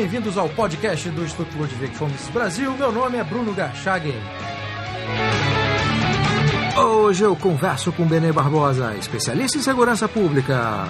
bem-vindos 0.00 0.38
ao 0.38 0.48
podcast 0.48 1.10
do 1.10 1.22
Instituto 1.22 1.58
Ludwig 1.58 1.94
Fomes 1.94 2.26
Brasil. 2.30 2.72
Meu 2.72 2.90
nome 2.90 3.18
é 3.18 3.22
Bruno 3.22 3.52
Garchagen. 3.52 4.14
Hoje 6.74 7.22
eu 7.22 7.36
converso 7.36 7.92
com 7.92 8.06
Benê 8.06 8.32
Barbosa, 8.32 8.96
especialista 8.96 9.58
em 9.58 9.60
segurança 9.60 10.08
pública. 10.08 10.88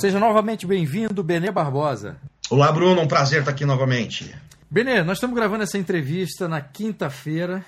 Seja 0.00 0.18
novamente 0.18 0.66
bem-vindo, 0.66 1.22
Benê 1.22 1.52
Barbosa. 1.52 2.16
Olá, 2.50 2.72
Bruno, 2.72 3.00
um 3.00 3.06
prazer 3.06 3.38
estar 3.38 3.52
aqui 3.52 3.64
novamente. 3.64 4.34
Benê, 4.72 5.02
nós 5.02 5.18
estamos 5.18 5.36
gravando 5.36 5.64
essa 5.64 5.76
entrevista 5.76 6.48
na 6.48 6.58
quinta-feira. 6.62 7.62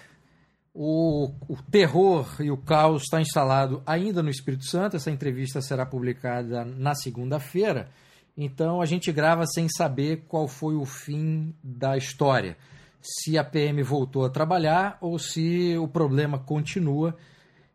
O, 0.73 1.31
o, 1.47 1.63
terror 1.71 2.27
e 2.41 2.51
o 2.51 2.57
caos 2.57 3.03
está 3.03 3.21
instalado 3.21 3.83
ainda 3.85 4.23
no 4.23 4.31
Espírito 4.31 4.65
Santo. 4.65 4.97
Essa 4.97 5.11
entrevista 5.11 5.61
será 5.61 5.85
publicada 5.85 6.65
na 6.65 6.95
segunda-feira. 6.95 7.91
Então 8.35 8.81
a 8.81 8.87
gente 8.87 9.13
grava 9.13 9.45
sem 9.45 9.69
saber 9.69 10.25
qual 10.27 10.49
foi 10.49 10.77
o 10.77 10.87
fim 10.87 11.55
da 11.63 11.95
história. 11.95 12.57
Se 13.03 13.37
a 13.37 13.45
PM 13.45 13.83
voltou 13.83 14.25
a 14.25 14.31
trabalhar 14.31 14.97
ou 14.99 15.19
se 15.19 15.77
o 15.77 15.87
problema 15.87 16.39
continua 16.39 17.15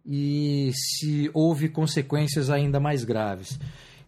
e 0.04 0.72
se 0.74 1.30
houve 1.36 1.70
consequências 1.70 2.50
ainda 2.50 2.80
mais 2.80 3.04
graves. 3.04 3.60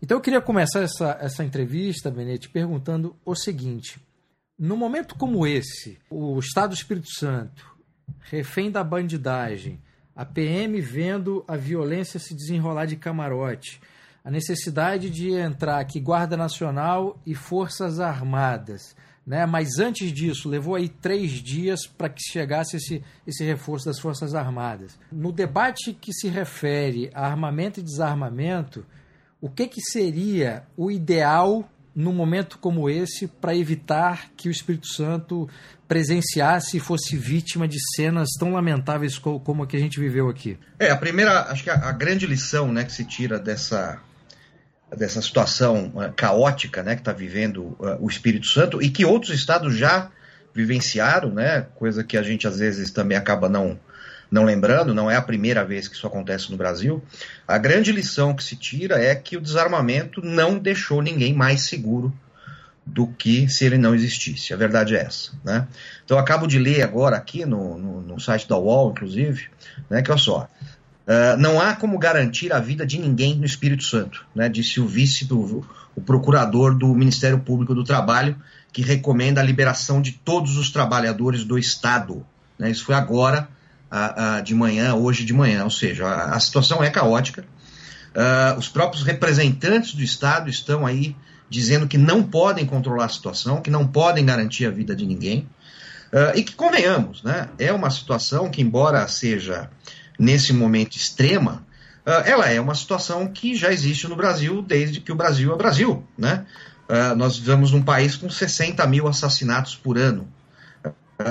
Então 0.02 0.18
eu 0.18 0.22
queria 0.22 0.42
começar 0.42 0.80
essa, 0.80 1.16
essa 1.22 1.44
entrevista, 1.46 2.10
Benete, 2.10 2.50
perguntando 2.50 3.16
o 3.24 3.36
seguinte: 3.36 4.02
no 4.62 4.78
momento 4.78 5.16
como 5.16 5.48
esse, 5.48 5.98
o 6.08 6.38
Estado 6.38 6.70
do 6.70 6.76
Espírito 6.76 7.12
Santo, 7.18 7.76
refém 8.20 8.70
da 8.70 8.84
bandidagem, 8.84 9.82
a 10.16 10.24
PM 10.24 10.80
vendo 10.80 11.44
a 11.48 11.58
violência 11.58 12.20
se 12.20 12.36
desenrolar 12.36 12.86
de 12.86 12.96
camarote, 12.96 13.82
a 14.24 14.30
necessidade 14.30 15.10
de 15.10 15.32
entrar 15.32 15.80
aqui 15.80 16.00
Guarda 16.00 16.38
Nacional 16.38 17.20
e 17.26 17.34
Forças 17.34 18.00
Armadas. 18.00 18.96
Né? 19.26 19.48
Mas 19.48 19.80
antes 19.80 20.14
disso, 20.14 20.48
levou 20.48 20.76
aí 20.76 20.90
três 20.90 21.32
dias 21.32 21.88
para 21.88 22.08
que 22.08 22.22
chegasse 22.22 22.78
esse, 22.78 23.04
esse 23.26 23.44
reforço 23.44 23.88
das 23.88 23.98
Forças 23.98 24.36
Armadas. 24.36 24.96
No 25.12 25.32
debate 25.32 25.92
que 25.92 26.14
se 26.14 26.28
refere 26.28 27.10
a 27.16 27.26
armamento 27.26 27.80
e 27.80 27.84
desarmamento, 27.84 28.86
o 29.42 29.50
que, 29.50 29.68
que 29.68 29.82
seria 29.82 30.68
o 30.78 30.92
ideal 30.92 31.68
num 31.96 32.14
momento 32.14 32.58
como 32.58 32.90
esse 32.90 33.28
para 33.28 33.56
evitar 33.56 34.30
que 34.36 34.48
o 34.48 34.52
Espírito 34.52 34.88
Santo 34.88 35.50
presenciasse 35.88 36.78
e 36.78 36.80
fosse 36.80 37.18
vítima 37.18 37.68
de 37.68 37.78
cenas 37.96 38.30
tão 38.40 38.54
lamentáveis 38.54 39.18
como 39.18 39.64
a 39.64 39.68
que 39.68 39.76
a 39.76 39.80
gente 39.80 40.00
viveu 40.00 40.30
aqui? 40.30 40.58
É, 40.80 40.90
a 40.90 40.96
primeira, 40.96 41.52
acho 41.52 41.64
que 41.64 41.70
a, 41.70 41.76
a 41.90 41.92
grande 41.92 42.26
lição 42.26 42.72
né, 42.72 42.86
que 42.86 42.94
se 42.94 43.04
tira 43.04 43.38
dessa, 43.38 44.00
dessa 44.96 45.22
situação 45.22 45.92
uh, 45.96 46.14
caótica 46.16 46.82
né, 46.82 46.96
que 46.96 47.02
está 47.02 47.12
vivendo 47.12 47.76
uh, 47.80 47.98
o 48.00 48.08
Espírito 48.08 48.48
Santo 48.48 48.82
e 48.82 48.90
que 48.90 49.04
outros 49.04 49.34
estados 49.34 49.76
já 49.76 50.10
vivenciaram, 50.54 51.32
né, 51.32 51.68
coisa 51.76 52.04
que 52.04 52.18
a 52.18 52.24
gente 52.24 52.48
às 52.48 52.60
vezes 52.60 52.92
também 52.92 53.18
acaba 53.18 53.50
não, 53.50 53.78
não 54.32 54.46
lembrando, 54.46 54.94
não 54.94 55.12
é 55.12 55.18
a 55.18 55.22
primeira 55.22 55.66
vez 55.66 55.90
que 55.90 55.96
isso 55.96 56.08
acontece 56.08 56.50
no 56.50 56.58
Brasil, 56.58 57.04
a 57.46 57.58
grande 57.58 57.92
lição 57.92 58.34
que 58.34 58.44
se 58.44 58.56
tira 58.56 58.98
é 58.98 59.14
que 59.14 59.36
o 59.36 59.42
desarmamento 59.42 60.22
não 60.24 60.58
deixou 60.58 61.02
ninguém 61.02 61.34
mais 61.34 61.64
seguro 61.64 62.14
do 62.86 63.08
que 63.08 63.48
se 63.50 63.66
ele 63.66 63.78
não 63.78 63.94
existisse. 63.94 64.54
A 64.54 64.58
verdade 64.58 64.96
é 64.96 65.02
essa. 65.02 65.32
Né? 65.44 65.68
Então, 66.04 66.18
acabo 66.18 66.48
de 66.48 66.58
ler 66.58 66.82
agora 66.82 67.16
aqui 67.16 67.46
no, 67.46 67.78
no, 67.78 68.02
no 68.02 68.20
site 68.20 68.48
da 68.48 68.58
UOL, 68.58 68.92
inclusive, 68.92 69.50
né, 69.90 70.02
que 70.02 70.10
olha 70.10 70.20
só. 70.20 70.50
Uh, 71.02 71.38
não 71.38 71.60
há 71.60 71.76
como 71.76 71.98
garantir 71.98 72.54
a 72.54 72.60
vida 72.60 72.86
de 72.86 72.98
ninguém 72.98 73.36
no 73.36 73.46
Espírito 73.46 73.84
Santo, 73.84 74.26
né, 74.34 74.48
disse 74.48 74.80
o 74.80 74.88
vice 74.88 75.26
do 75.26 75.66
o 75.94 76.02
procurador 76.02 76.74
do 76.74 76.88
Ministério 76.96 77.40
Público 77.40 77.76
do 77.76 77.84
Trabalho, 77.84 78.36
que 78.72 78.82
recomenda 78.82 79.42
a 79.42 79.44
liberação 79.44 80.02
de 80.02 80.14
todos 80.14 80.58
os 80.58 80.70
trabalhadores 80.70 81.44
do 81.44 81.58
Estado. 81.58 82.26
Né, 82.58 82.72
isso 82.72 82.86
foi 82.86 82.96
agora, 82.96 83.50
de 84.44 84.56
manhã, 84.56 84.96
hoje 84.96 85.26
de 85.26 85.34
manhã, 85.34 85.64
ou 85.66 85.70
seja, 85.70 86.08
a, 86.08 86.40
situação 86.40 86.82
é 86.82 86.90
caótica. 86.90 87.46
Uh, 88.12 88.60
os 88.60 88.68
próprios 88.68 89.04
representantes 89.04 89.94
do 89.94 90.02
Estado 90.02 90.50
estão 90.50 90.86
aí 90.86 91.16
dizendo 91.50 91.88
que 91.88 91.98
não 91.98 92.24
podem 92.24 92.66
controlar 92.66 93.06
a 93.06 93.10
situação, 93.10 93.62
que 93.62 93.70
não 93.70 93.88
podem 93.88 94.26
garantir 94.26 94.66
a 94.66 94.70
vida 94.70 94.96
de 94.96 95.06
ninguém. 95.06 95.48
Uh, 96.12 96.36
e 96.36 96.44
que, 96.44 96.54
convenhamos, 96.54 97.24
né, 97.24 97.48
é 97.58 97.72
uma 97.72 97.90
situação 97.90 98.50
que, 98.50 98.62
embora 98.62 99.08
seja 99.08 99.70
nesse 100.20 100.52
momento 100.52 100.98
extrema, 100.98 101.66
uh, 102.06 102.24
ela 102.26 102.50
é 102.50 102.60
uma 102.60 102.76
situação 102.76 103.28
que 103.28 103.56
já 103.56 103.72
existe 103.72 104.08
no 104.08 104.16
Brasil 104.16 104.62
desde 104.62 105.00
que 105.00 105.12
o 105.12 105.16
Brasil 105.16 105.54
é 105.54 105.58
Brasil. 105.58 106.06
Né? 106.18 106.46
nós 107.16 107.38
vivemos 107.38 107.72
num 107.72 107.82
país 107.82 108.18
com 108.18 108.30
60 108.30 108.86
mil 108.86 109.08
assassinatos 109.08 109.78
por 109.78 109.98
ano. 109.98 110.28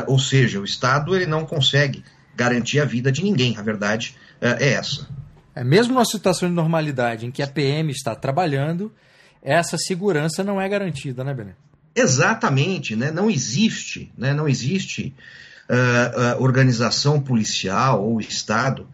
ou 0.07 0.19
seja, 0.19 0.59
o 0.59 0.65
Estado 0.65 1.15
ele 1.15 1.27
não 1.27 1.45
consegue 1.45 2.03
garantir 2.41 2.81
a 2.81 2.87
vida 2.87 3.13
de 3.13 3.23
ninguém. 3.23 3.59
A 3.59 3.63
verdade 3.63 4.17
uh, 4.41 4.57
é 4.59 4.73
essa. 4.73 5.07
É, 5.55 5.63
mesmo 5.63 5.93
numa 5.93 6.07
situação 6.07 6.49
de 6.49 6.55
normalidade 6.55 7.27
em 7.27 7.31
que 7.31 7.43
a 7.43 7.47
PM 7.47 7.93
está 7.93 8.15
trabalhando, 8.15 8.91
essa 9.43 9.77
segurança 9.77 10.43
não 10.43 10.59
é 10.59 10.67
garantida, 10.67 11.23
né, 11.23 11.35
Bené? 11.35 11.53
Exatamente, 11.95 12.97
né? 12.97 13.11
não 13.11 13.29
existe, 13.31 14.11
né? 14.17 14.33
não 14.33 14.49
existe 14.49 15.15
uh, 15.69 16.39
uh, 16.39 16.43
organização 16.43 17.21
policial 17.21 18.03
ou 18.03 18.21
Estado 18.21 18.87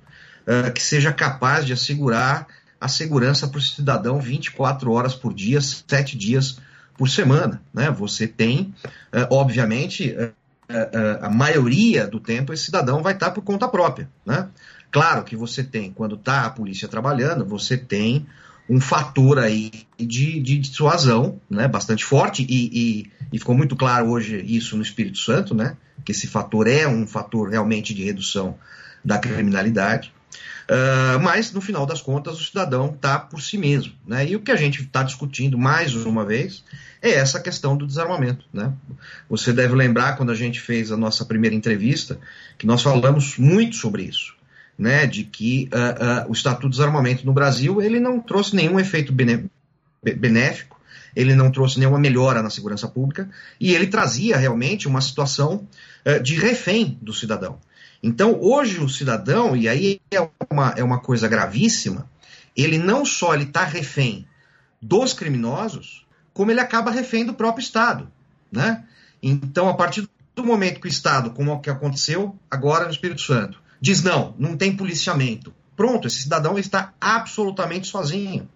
uh, 0.46 0.72
que 0.72 0.82
seja 0.82 1.12
capaz 1.12 1.66
de 1.66 1.72
assegurar 1.72 2.48
a 2.80 2.88
segurança 2.88 3.46
para 3.46 3.58
o 3.58 3.62
cidadão 3.62 4.18
24 4.18 4.90
horas 4.90 5.14
por 5.14 5.32
dia, 5.32 5.60
7 5.60 6.16
dias 6.16 6.58
por 6.96 7.08
semana. 7.08 7.62
Né? 7.72 7.90
Você 7.90 8.26
tem, 8.26 8.74
obviamente, 9.30 10.14
a, 11.20 11.30
maioria 11.30 12.06
do 12.06 12.20
tempo 12.20 12.52
esse 12.52 12.64
cidadão 12.64 13.02
vai 13.02 13.12
estar 13.12 13.30
por 13.30 13.42
conta 13.42 13.68
própria. 13.68 14.08
Né? 14.24 14.48
Claro 14.90 15.24
que 15.24 15.36
você 15.36 15.62
tem, 15.62 15.92
quando 15.92 16.14
está 16.14 16.46
a 16.46 16.50
polícia 16.50 16.88
trabalhando, 16.88 17.44
você 17.44 17.76
tem 17.76 18.26
um 18.68 18.80
fator 18.80 19.38
aí 19.38 19.70
de, 19.96 20.40
de 20.40 20.58
dissuasão 20.58 21.40
né, 21.48 21.68
bastante 21.68 22.04
forte, 22.04 22.44
e, 22.48 22.70
e, 22.72 23.10
e, 23.32 23.38
ficou 23.38 23.54
muito 23.54 23.76
claro 23.76 24.08
hoje 24.08 24.42
isso 24.44 24.76
no 24.76 24.82
Espírito 24.82 25.18
Santo, 25.18 25.54
né, 25.54 25.76
que 26.04 26.10
esse 26.10 26.26
fator 26.26 26.66
é 26.66 26.86
um 26.86 27.06
fator 27.06 27.48
realmente 27.48 27.94
de 27.94 28.02
redução 28.02 28.56
da 29.04 29.18
criminalidade. 29.18 30.12
Uh, 30.66 31.20
mas, 31.22 31.52
no 31.52 31.60
final 31.60 31.86
das 31.86 32.02
contas, 32.02 32.40
o 32.40 32.44
cidadão 32.44 32.92
está 32.92 33.18
por 33.18 33.40
si 33.40 33.56
mesmo. 33.56 33.92
Né? 34.06 34.28
E 34.28 34.36
o 34.36 34.40
que 34.40 34.50
a 34.50 34.56
gente 34.56 34.82
está 34.82 35.02
discutindo 35.02 35.56
mais 35.56 35.94
uma 35.94 36.24
vez 36.24 36.64
é 37.00 37.10
essa 37.10 37.40
questão 37.40 37.76
do 37.76 37.86
desarmamento. 37.86 38.44
Né? 38.52 38.72
Você 39.28 39.52
deve 39.52 39.74
lembrar, 39.74 40.16
quando 40.16 40.32
a 40.32 40.34
gente 40.34 40.60
fez 40.60 40.90
a 40.90 40.96
nossa 40.96 41.24
primeira 41.24 41.54
entrevista, 41.54 42.18
que 42.58 42.66
nós 42.66 42.82
falamos 42.82 43.38
muito 43.38 43.76
sobre 43.76 44.02
isso. 44.02 44.34
Né, 44.78 45.06
de 45.06 45.24
que 45.24 45.70
uh, 45.72 46.26
uh, 46.26 46.30
o 46.30 46.34
Estatuto 46.34 46.68
de 46.68 46.76
Desarmamento 46.76 47.24
no 47.24 47.32
Brasil 47.32 47.80
ele 47.80 47.98
não 47.98 48.20
trouxe 48.20 48.54
nenhum 48.54 48.78
efeito 48.78 49.10
benéfico, 49.10 50.78
ele 51.14 51.34
não 51.34 51.50
trouxe 51.50 51.78
nenhuma 51.78 51.98
melhora 51.98 52.42
na 52.42 52.50
segurança 52.50 52.86
pública 52.86 53.26
e 53.58 53.74
ele 53.74 53.86
trazia 53.86 54.36
realmente 54.36 54.86
uma 54.86 55.00
situação 55.00 55.66
de 56.22 56.34
refém 56.34 56.98
do 57.00 57.14
cidadão. 57.14 57.58
Então, 58.02 58.38
hoje 58.40 58.78
o 58.80 58.88
cidadão, 58.88 59.56
e 59.56 59.68
aí 59.68 60.00
é 60.10 60.28
uma, 60.50 60.74
é 60.76 60.84
uma 60.84 61.00
coisa 61.00 61.28
gravíssima, 61.28 62.08
ele 62.56 62.78
não 62.78 63.04
só 63.04 63.34
está 63.34 63.64
refém 63.64 64.26
dos 64.80 65.12
criminosos, 65.12 66.06
como 66.32 66.50
ele 66.50 66.60
acaba 66.60 66.90
refém 66.90 67.24
do 67.24 67.34
próprio 67.34 67.62
Estado. 67.62 68.10
Né? 68.50 68.84
Então, 69.22 69.68
a 69.68 69.74
partir 69.74 70.08
do 70.34 70.44
momento 70.44 70.80
que 70.80 70.86
o 70.86 70.88
Estado, 70.88 71.30
como 71.30 71.50
é 71.50 71.54
o 71.54 71.60
que 71.60 71.70
aconteceu 71.70 72.36
agora 72.50 72.84
no 72.84 72.90
Espírito 72.90 73.22
Santo, 73.22 73.60
diz 73.80 74.02
não, 74.02 74.34
não 74.38 74.56
tem 74.56 74.76
policiamento, 74.76 75.54
pronto, 75.76 76.06
esse 76.06 76.22
cidadão 76.22 76.58
está 76.58 76.92
absolutamente 77.00 77.86
sozinho. 77.86 78.48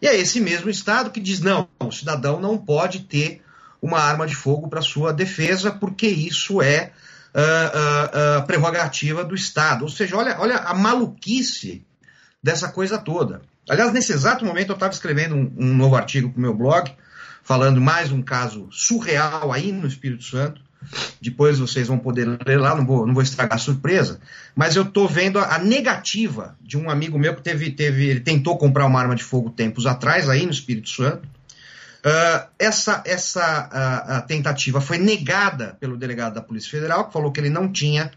E 0.00 0.06
é 0.06 0.16
esse 0.16 0.40
mesmo 0.40 0.70
Estado 0.70 1.10
que 1.10 1.20
diz 1.20 1.40
não, 1.40 1.68
o 1.78 1.92
cidadão 1.92 2.40
não 2.40 2.56
pode 2.56 3.00
ter 3.00 3.42
uma 3.82 3.98
arma 3.98 4.26
de 4.26 4.34
fogo 4.34 4.68
para 4.68 4.82
sua 4.82 5.12
defesa, 5.12 5.70
porque 5.70 6.06
isso 6.06 6.60
é 6.60 6.92
uh, 7.34 8.38
uh, 8.38 8.42
uh, 8.42 8.46
prerrogativa 8.46 9.24
do 9.24 9.34
Estado. 9.34 9.82
Ou 9.82 9.88
seja, 9.88 10.16
olha, 10.16 10.36
olha 10.38 10.56
a 10.56 10.74
maluquice 10.74 11.84
dessa 12.42 12.68
coisa 12.68 12.98
toda. 12.98 13.42
Aliás, 13.68 13.92
nesse 13.92 14.12
exato 14.12 14.44
momento 14.44 14.70
eu 14.70 14.74
estava 14.74 14.92
escrevendo 14.92 15.34
um, 15.34 15.52
um 15.56 15.74
novo 15.74 15.96
artigo 15.96 16.30
para 16.30 16.38
o 16.38 16.42
meu 16.42 16.54
blog, 16.54 16.92
falando 17.42 17.80
mais 17.80 18.10
um 18.10 18.22
caso 18.22 18.68
surreal 18.70 19.52
aí 19.52 19.70
no 19.70 19.86
Espírito 19.86 20.24
Santo. 20.24 20.60
Depois 21.20 21.58
vocês 21.58 21.88
vão 21.88 21.98
poder 21.98 22.38
ler 22.46 22.58
lá, 22.58 22.74
não 22.74 22.86
vou, 22.86 23.06
não 23.06 23.12
vou 23.12 23.22
estragar 23.22 23.56
a 23.56 23.60
surpresa. 23.60 24.18
Mas 24.56 24.76
eu 24.76 24.82
estou 24.82 25.06
vendo 25.06 25.38
a, 25.38 25.56
a, 25.56 25.58
negativa 25.58 26.56
de 26.60 26.78
um 26.78 26.88
amigo 26.88 27.18
meu 27.18 27.34
que 27.34 27.42
teve, 27.42 27.70
teve, 27.70 28.06
ele 28.08 28.20
tentou 28.20 28.56
comprar 28.56 28.86
uma 28.86 28.98
arma 28.98 29.14
de 29.14 29.22
fogo 29.22 29.50
tempos 29.50 29.86
atrás 29.86 30.28
aí 30.28 30.44
no 30.44 30.52
Espírito 30.52 30.88
Santo. 30.88 31.28
Uh, 32.00 32.48
essa 32.58 33.02
essa 33.04 33.68
uh, 34.22 34.26
tentativa 34.26 34.80
foi 34.80 34.96
negada 34.96 35.76
pelo 35.78 35.98
delegado 35.98 36.34
da 36.34 36.40
Polícia 36.40 36.70
Federal, 36.70 37.06
que 37.06 37.12
falou 37.12 37.30
que 37.30 37.38
ele 37.38 37.50
não 37.50 37.70
tinha, 37.70 38.10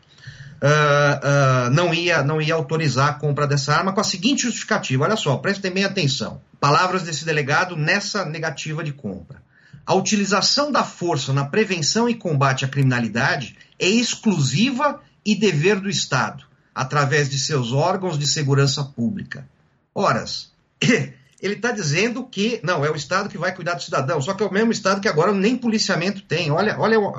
uh, 0.61 1.69
não, 1.69 1.93
ia, 1.93 2.23
não 2.23 2.41
ia 2.41 2.55
autorizar 2.55 3.09
a 3.09 3.13
compra 3.13 3.45
dessa 3.45 3.75
arma, 3.75 3.91
com 3.91 3.99
a 3.99 4.05
seguinte 4.05 4.43
justificativa: 4.43 5.03
olha 5.03 5.17
só, 5.17 5.35
prestem 5.35 5.71
bem 5.71 5.83
atenção. 5.83 6.41
Palavras 6.61 7.03
desse 7.03 7.25
delegado 7.25 7.75
nessa 7.75 8.23
negativa 8.23 8.81
de 8.85 8.93
compra. 8.93 9.43
A 9.85 9.93
utilização 9.93 10.71
da 10.71 10.85
força 10.85 11.33
na 11.33 11.43
prevenção 11.43 12.07
e 12.07 12.15
combate 12.15 12.63
à 12.63 12.69
criminalidade 12.69 13.57
é 13.77 13.87
exclusiva 13.87 15.01
e 15.25 15.35
dever 15.35 15.81
do 15.81 15.89
Estado, 15.89 16.45
através 16.73 17.29
de 17.29 17.37
seus 17.37 17.73
órgãos 17.73 18.17
de 18.17 18.25
segurança 18.25 18.81
pública. 18.81 19.45
Horas. 19.93 20.53
ele 21.43 21.55
está 21.55 21.71
dizendo 21.71 22.23
que 22.23 22.61
não, 22.63 22.85
é 22.85 22.89
o 22.89 22.95
Estado 22.95 23.27
que 23.27 23.37
vai 23.37 23.53
cuidar 23.53 23.73
do 23.73 23.83
cidadão, 23.83 24.21
só 24.21 24.33
que 24.33 24.41
é 24.41 24.45
o 24.45 24.53
mesmo 24.53 24.71
Estado 24.71 25.01
que 25.01 25.09
agora 25.09 25.33
nem 25.33 25.57
policiamento 25.57 26.21
tem. 26.21 26.49
Olha, 26.49 26.79
olha 26.79 26.97
o, 26.97 27.09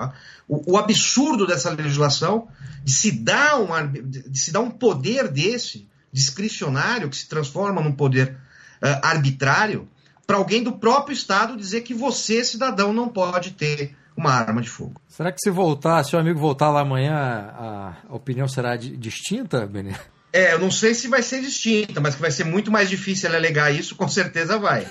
o, 0.49 0.73
o 0.73 0.79
absurdo 0.79 1.47
dessa 1.47 1.69
legislação 1.69 2.49
de 2.83 2.91
se, 2.91 3.13
dar 3.13 3.61
uma, 3.61 3.83
de 3.87 4.39
se 4.39 4.51
dar 4.51 4.61
um 4.61 4.71
poder 4.71 5.29
desse, 5.29 5.87
discricionário, 6.11 7.11
que 7.11 7.17
se 7.17 7.29
transforma 7.29 7.83
num 7.83 7.93
poder 7.93 8.31
uh, 8.83 9.01
arbitrário, 9.03 9.87
para 10.27 10.39
alguém 10.39 10.63
do 10.63 10.73
próprio 10.73 11.13
Estado 11.13 11.55
dizer 11.55 11.83
que 11.83 11.93
você, 11.93 12.43
cidadão, 12.43 12.95
não 12.95 13.11
pode 13.11 13.51
ter 13.51 13.95
uma 14.17 14.33
arma 14.33 14.63
de 14.63 14.71
fogo. 14.71 14.99
Será 15.07 15.31
que 15.31 15.41
se 15.41 15.51
voltar, 15.51 16.03
se 16.03 16.17
o 16.17 16.19
amigo 16.19 16.39
voltar 16.39 16.71
lá 16.71 16.81
amanhã, 16.81 17.15
a, 17.15 17.95
opinião 18.09 18.49
será 18.49 18.75
distinta, 18.75 19.67
Benê? 19.67 19.95
É, 20.35 20.53
eu 20.53 20.59
não 20.59 20.69
sei 20.69 20.95
se 20.95 21.07
vai 21.07 21.23
ser 21.23 21.41
distinta, 21.41 22.01
mas 22.01 22.17
que 22.17 22.21
vai 22.21 22.33
ser 22.33 22.43
muito 22.43 22.69
mais 22.69 22.91
difícil 22.91 23.29
ele 23.29 23.37
alegar 23.37 23.73
isso, 23.73 23.95
com 23.95 24.09
certeza 24.09 24.59
vai. 24.59 24.85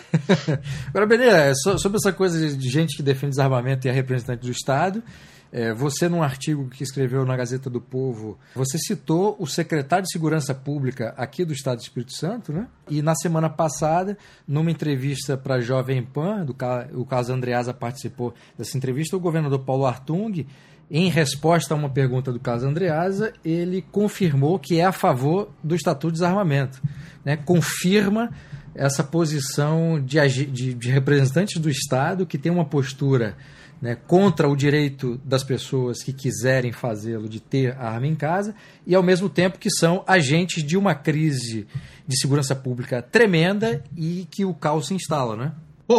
Agora, 0.88 1.06
Benê, 1.06 1.26
é, 1.26 1.54
sobre 1.54 1.98
essa 1.98 2.14
coisa 2.14 2.56
de 2.56 2.70
gente 2.70 2.96
que 2.96 3.04
defende 3.04 3.32
desarmamento 3.32 3.86
e 3.86 3.90
é 3.90 3.92
representante 3.92 4.46
do 4.46 4.50
Estado, 4.50 5.04
é, 5.52 5.74
você, 5.74 6.08
num 6.08 6.24
artigo 6.24 6.70
que 6.70 6.82
escreveu 6.82 7.26
na 7.26 7.36
Gazeta 7.36 7.70
do 7.70 7.82
Povo, 7.82 8.40
você 8.56 8.78
citou 8.78 9.36
o 9.38 9.46
secretário 9.46 10.06
de 10.06 10.14
Segurança 10.14 10.56
Pública 10.56 11.14
aqui 11.18 11.44
do 11.44 11.52
Estado 11.52 11.80
do 11.80 11.84
Espírito 11.84 12.14
Santo, 12.14 12.54
né? 12.54 12.66
E 12.90 13.02
na 13.02 13.14
semana 13.14 13.50
passada, 13.50 14.18
numa 14.48 14.72
entrevista 14.72 15.36
para 15.36 15.56
a 15.56 15.62
Jovem 15.62 16.02
Pan, 16.02 16.46
do, 16.46 16.56
o 16.94 17.06
Carlos 17.06 17.30
Andreasa 17.30 17.74
participou 17.74 18.34
dessa 18.58 18.78
entrevista, 18.78 19.18
o 19.18 19.20
governador 19.20 19.60
Paulo 19.60 19.86
Artung 19.86 20.48
em 20.94 21.10
resposta 21.10 21.74
a 21.74 21.78
uma 21.78 21.90
pergunta 21.90 22.32
do 22.32 22.40
caso 22.40 22.68
Andreasa, 22.68 23.34
ele 23.44 23.84
confirmou 23.92 24.60
que 24.60 24.80
é 24.80 24.86
a 24.86 24.92
favor 24.92 25.50
do 25.64 25.74
Estatuto 25.74 26.10
de 26.10 26.20
Desarmamento. 26.20 26.80
Né? 27.26 27.36
Confirma 27.36 28.30
essa 28.76 29.04
posição 29.04 30.00
de, 30.00 30.20
de, 30.46 30.74
de, 30.76 30.92
representantes 30.92 31.60
do 31.60 31.68
Estado 31.68 32.28
que 32.28 32.38
tem 32.38 32.52
uma 32.52 32.64
postura 32.64 33.36
né, 33.82 33.96
contra 33.96 34.48
o 34.48 34.56
direito 34.56 35.20
das 35.26 35.44
pessoas 35.44 36.04
que 36.04 36.14
quiserem 36.14 36.72
fazê-lo 36.72 37.28
de 37.28 37.40
ter 37.40 37.76
arma 37.76 38.06
em 38.06 38.16
casa 38.16 38.54
e, 38.86 38.94
ao 38.94 39.02
mesmo 39.02 39.28
tempo, 39.28 39.58
que 39.58 39.72
são 39.72 40.04
agentes 40.06 40.64
de 40.64 40.78
uma 40.78 40.94
crise 40.94 41.66
de 42.08 42.20
segurança 42.20 42.56
pública 42.56 43.02
tremenda 43.02 43.84
e 43.98 44.28
que 44.30 44.46
o 44.46 44.54
caos 44.54 44.88
se 44.88 44.94
instala. 44.94 45.36
Né? 45.36 45.52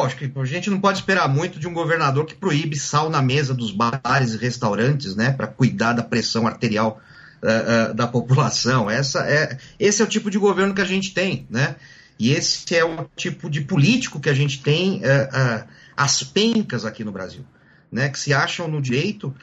Acho 0.02 0.16
que 0.16 0.32
a 0.34 0.44
gente 0.44 0.70
não 0.70 0.80
pode 0.80 0.98
esperar 0.98 1.28
muito 1.28 1.58
de 1.58 1.68
um 1.68 1.74
governador 1.74 2.26
que 2.26 2.34
proíbe 2.34 2.76
sal 2.78 3.10
na 3.10 3.22
mesa 3.22 3.54
dos 3.54 3.70
bares 3.70 4.34
e 4.34 4.38
restaurantes, 4.38 5.14
né, 5.14 5.30
para 5.30 5.46
cuidar 5.46 5.92
da 5.92 6.02
pressão 6.02 6.46
arterial 6.46 7.00
uh, 7.42 7.90
uh, 7.90 7.94
da 7.94 8.06
população. 8.06 8.90
Essa 8.90 9.20
é, 9.28 9.58
esse 9.78 10.00
é 10.02 10.04
o 10.04 10.08
tipo 10.08 10.30
de 10.30 10.38
governo 10.38 10.74
que 10.74 10.80
a 10.80 10.86
gente 10.86 11.12
tem, 11.12 11.46
né? 11.50 11.76
E 12.18 12.32
esse 12.32 12.74
é 12.76 12.84
o 12.84 13.08
tipo 13.16 13.50
de 13.50 13.60
político 13.60 14.20
que 14.20 14.30
a 14.30 14.34
gente 14.34 14.62
tem 14.62 14.98
uh, 14.98 15.66
as 15.96 16.22
pencas 16.22 16.84
aqui 16.84 17.04
no 17.04 17.12
Brasil, 17.12 17.44
né? 17.90 18.08
Que 18.08 18.18
se 18.18 18.32
acham 18.32 18.68
no 18.68 18.80
direito 18.80 19.34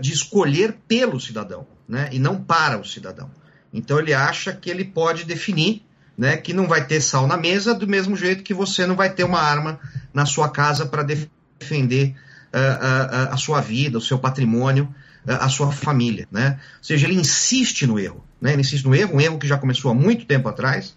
de 0.00 0.12
escolher 0.12 0.76
pelo 0.86 1.18
cidadão, 1.18 1.66
né? 1.88 2.08
E 2.12 2.18
não 2.20 2.40
para 2.40 2.78
o 2.78 2.84
cidadão. 2.84 3.28
Então 3.72 3.98
ele 3.98 4.14
acha 4.14 4.52
que 4.52 4.70
ele 4.70 4.84
pode 4.84 5.24
definir 5.24 5.84
né, 6.16 6.36
que 6.36 6.52
não 6.52 6.66
vai 6.66 6.86
ter 6.86 7.00
sal 7.00 7.26
na 7.26 7.36
mesa, 7.36 7.74
do 7.74 7.86
mesmo 7.86 8.16
jeito 8.16 8.42
que 8.42 8.54
você 8.54 8.86
não 8.86 8.94
vai 8.94 9.10
ter 9.10 9.24
uma 9.24 9.40
arma 9.40 9.78
na 10.12 10.24
sua 10.24 10.48
casa 10.48 10.86
para 10.86 11.02
defender 11.02 12.14
uh, 12.52 13.28
uh, 13.30 13.32
a 13.32 13.36
sua 13.36 13.60
vida, 13.60 13.98
o 13.98 14.00
seu 14.00 14.18
patrimônio, 14.18 14.92
a 15.26 15.48
sua 15.48 15.72
família. 15.72 16.28
Né? 16.30 16.58
Ou 16.78 16.84
seja, 16.84 17.06
ele 17.06 17.18
insiste 17.18 17.86
no 17.86 17.98
erro. 17.98 18.24
Né? 18.40 18.52
Ele 18.52 18.60
insiste 18.60 18.84
no 18.84 18.94
erro, 18.94 19.16
um 19.16 19.20
erro 19.20 19.38
que 19.38 19.46
já 19.46 19.56
começou 19.56 19.90
há 19.90 19.94
muito 19.94 20.26
tempo 20.26 20.48
atrás, 20.48 20.94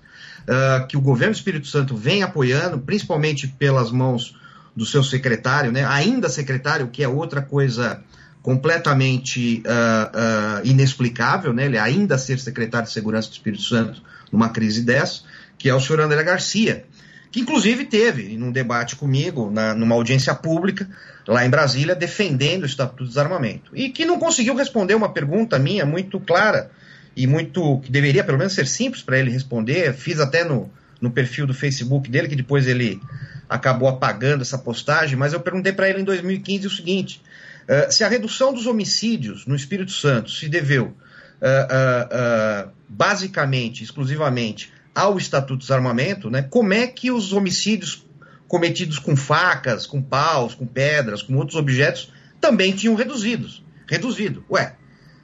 que 0.90 0.96
o 0.98 1.02
governo 1.02 1.34
do 1.34 1.38
Espírito 1.38 1.68
Santo 1.68 1.96
vem 1.96 2.24
apoiando, 2.24 2.80
principalmente 2.80 3.48
pelas 3.48 3.92
mãos 3.92 4.36
do 4.76 4.86
seu 4.86 5.04
secretário, 5.04 5.72
né? 5.72 5.86
ainda 5.86 6.30
secretário, 6.30 6.90
que 6.90 7.04
é 7.04 7.08
outra 7.08 7.42
coisa 7.42 8.02
completamente 8.42 9.64
inexplicável, 10.64 11.54
né? 11.54 11.66
ele 11.66 11.78
ainda 11.78 12.18
ser 12.18 12.38
secretário 12.40 12.88
de 12.88 12.94
Segurança 12.94 13.30
do 13.30 13.34
Espírito 13.34 13.64
Santo 13.64 14.02
numa 14.32 14.50
crise 14.50 14.82
dessa, 14.82 15.22
que 15.58 15.70
é 15.70 15.74
o 15.74 15.80
senhor 15.80 16.02
André 16.02 16.24
Garcia, 16.24 16.86
que 17.32 17.42
inclusive 17.42 17.86
teve 17.86 18.38
num 18.38 18.52
debate 18.52 18.96
comigo, 18.96 19.52
na, 19.52 19.74
numa 19.74 19.96
audiência 19.96 20.34
pública, 20.34 20.88
lá 21.28 21.46
em 21.46 21.50
Brasília, 21.50 21.96
defendendo 21.96 22.64
o 22.64 22.66
Estatuto 22.66 23.04
do 23.04 23.10
Desarmamento. 23.10 23.72
E 23.74 23.90
que 23.90 24.06
não 24.06 24.18
conseguiu 24.18 24.56
responder 24.56 24.96
uma 24.96 25.10
pergunta 25.10 25.60
minha 25.60 25.86
muito 25.86 26.20
clara 26.20 26.72
e 27.16 27.28
muito. 27.28 27.80
que 27.80 27.92
deveria 27.92 28.24
pelo 28.24 28.38
menos 28.38 28.54
ser 28.54 28.68
simples 28.68 29.02
para 29.02 29.20
ele 29.20 29.30
responder. 29.30 29.94
Fiz 29.94 30.20
até 30.20 30.44
no, 30.44 30.70
no 31.02 31.12
perfil 31.12 31.46
do 31.46 31.54
Facebook 31.54 32.10
dele, 32.10 32.28
que 32.28 32.36
depois 32.36 32.68
ele 32.68 33.02
acabou 33.50 33.90
apagando 33.90 34.42
essa 34.42 34.58
postagem, 34.58 35.18
mas 35.18 35.34
eu 35.34 35.40
perguntei 35.40 35.74
para 35.74 35.90
ele 35.90 36.02
em 36.02 36.04
2015 36.04 36.68
o 36.68 36.70
seguinte: 36.70 37.22
uh, 37.68 37.92
se 37.92 38.04
a 38.04 38.08
redução 38.08 38.54
dos 38.54 38.68
homicídios 38.68 39.46
no 39.46 39.56
Espírito 39.56 39.92
Santo 39.92 40.32
se 40.32 40.48
deveu 40.48 40.96
uh, 41.42 42.68
uh, 42.68 42.72
basicamente, 42.88 43.84
exclusivamente, 43.84 44.72
ao 44.94 45.18
Estatuto 45.18 45.58
do 45.58 45.60
Desarmamento, 45.60 46.30
né, 46.30 46.42
como 46.42 46.74
é 46.74 46.88
que 46.88 47.12
os 47.12 47.34
homicídios 47.34 48.06
cometidos 48.48 48.98
com 48.98 49.16
facas, 49.16 49.86
com 49.86 50.02
paus, 50.02 50.56
com 50.56 50.66
pedras, 50.66 51.22
com 51.22 51.36
outros 51.36 51.58
objetos, 51.58 52.12
também 52.40 52.72
tinham 52.72 52.96
reduzidos, 52.96 53.64
reduzido. 53.88 54.44
Ué, 54.50 54.76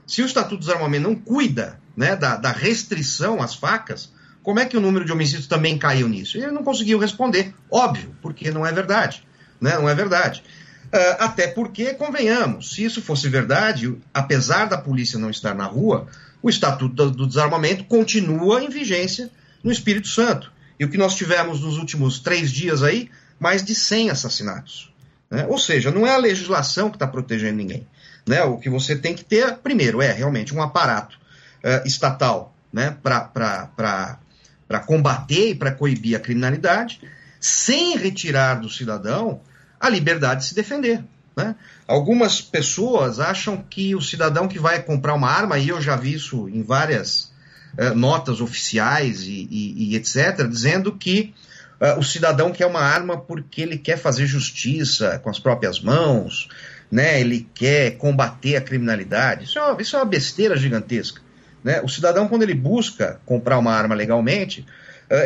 se 0.05 0.21
o 0.21 0.25
Estatuto 0.25 0.57
do 0.57 0.65
Desarmamento 0.65 1.07
não 1.07 1.15
cuida 1.15 1.79
né, 1.95 2.15
da, 2.15 2.35
da 2.35 2.51
restrição 2.51 3.41
às 3.41 3.55
facas, 3.55 4.11
como 4.43 4.59
é 4.59 4.65
que 4.65 4.75
o 4.75 4.81
número 4.81 5.05
de 5.05 5.11
homicídios 5.11 5.47
também 5.47 5.77
caiu 5.77 6.09
nisso? 6.09 6.37
Ele 6.37 6.51
não 6.51 6.63
conseguiu 6.63 6.99
responder, 6.99 7.55
óbvio, 7.71 8.15
porque 8.21 8.51
não 8.51 8.65
é 8.65 8.71
verdade. 8.73 9.25
Né? 9.59 9.75
Não 9.77 9.87
é 9.87 9.95
verdade. 9.95 10.43
Uh, 10.93 11.17
até 11.17 11.47
porque, 11.47 11.95
convenhamos, 11.95 12.75
se 12.75 12.83
isso 12.83 13.01
fosse 13.01 13.27
verdade, 13.27 13.97
apesar 14.13 14.65
da 14.65 14.77
polícia 14.77 15.17
não 15.17 15.31
estar 15.31 15.55
na 15.55 15.65
rua, 15.65 16.07
o 16.39 16.49
Estatuto 16.49 16.93
do, 16.93 17.09
do 17.09 17.27
Desarmamento 17.27 17.85
continua 17.85 18.63
em 18.63 18.69
vigência 18.69 19.31
no 19.63 19.71
Espírito 19.71 20.07
Santo. 20.07 20.51
E 20.79 20.85
o 20.85 20.89
que 20.89 20.97
nós 20.97 21.15
tivemos 21.15 21.61
nos 21.61 21.77
últimos 21.77 22.19
três 22.19 22.51
dias 22.51 22.83
aí, 22.83 23.09
mais 23.39 23.63
de 23.63 23.73
100 23.73 24.11
assassinatos. 24.11 24.93
Né? 25.31 25.47
Ou 25.49 25.57
seja, 25.57 25.89
não 25.89 26.05
é 26.05 26.13
a 26.13 26.17
legislação 26.17 26.91
que 26.91 26.95
está 26.95 27.07
protegendo 27.07 27.57
ninguém. 27.57 27.87
Né? 28.27 28.43
O 28.43 28.59
que 28.59 28.69
você 28.69 28.95
tem 28.95 29.15
que 29.15 29.25
ter, 29.25 29.55
primeiro, 29.57 29.99
é 29.99 30.11
realmente 30.11 30.53
um 30.53 30.61
aparato 30.61 31.17
uh, 31.63 31.87
estatal 31.87 32.55
né? 32.71 32.95
para 33.01 34.79
combater 34.85 35.49
e 35.49 35.55
para 35.55 35.71
coibir 35.71 36.15
a 36.15 36.19
criminalidade, 36.19 37.01
sem 37.39 37.97
retirar 37.97 38.61
do 38.61 38.69
cidadão 38.69 39.41
a 39.83 39.89
liberdade 39.89 40.43
de 40.43 40.47
se 40.47 40.55
defender. 40.55 41.03
Né? 41.35 41.55
Algumas 41.85 42.39
pessoas 42.39 43.19
acham 43.19 43.57
que 43.57 43.93
o 43.93 44.01
cidadão 44.01 44.47
que 44.47 44.57
vai 44.57 44.81
comprar 44.81 45.13
uma 45.13 45.29
arma, 45.29 45.59
e 45.59 45.67
eu 45.67 45.81
já 45.81 45.97
vi 45.97 46.13
isso 46.13 46.47
em 46.47 46.63
várias 46.63 47.33
uh, 47.77 47.93
notas 47.93 48.39
oficiais 48.39 49.23
e, 49.23 49.45
e, 49.51 49.91
e, 49.91 49.95
etc., 49.97 50.47
dizendo 50.47 50.93
que 50.93 51.35
uh, 51.81 51.99
o 51.99 52.03
cidadão 52.03 52.53
quer 52.53 52.65
uma 52.65 52.79
arma 52.79 53.17
porque 53.17 53.61
ele 53.61 53.77
quer 53.77 53.97
fazer 53.97 54.25
justiça 54.25 55.19
com 55.21 55.29
as 55.29 55.37
próprias 55.37 55.81
mãos, 55.81 56.47
né? 56.89 57.19
ele 57.19 57.45
quer 57.53 57.97
combater 57.97 58.55
a 58.55 58.61
criminalidade. 58.61 59.43
Isso 59.43 59.59
é 59.59 59.63
uma, 59.63 59.81
isso 59.81 59.97
é 59.97 59.99
uma 59.99 60.05
besteira 60.05 60.55
gigantesca. 60.55 61.21
Né? 61.61 61.81
O 61.81 61.89
cidadão, 61.89 62.29
quando 62.29 62.43
ele 62.43 62.53
busca 62.53 63.19
comprar 63.25 63.57
uma 63.57 63.73
arma 63.73 63.95
legalmente, 63.95 64.65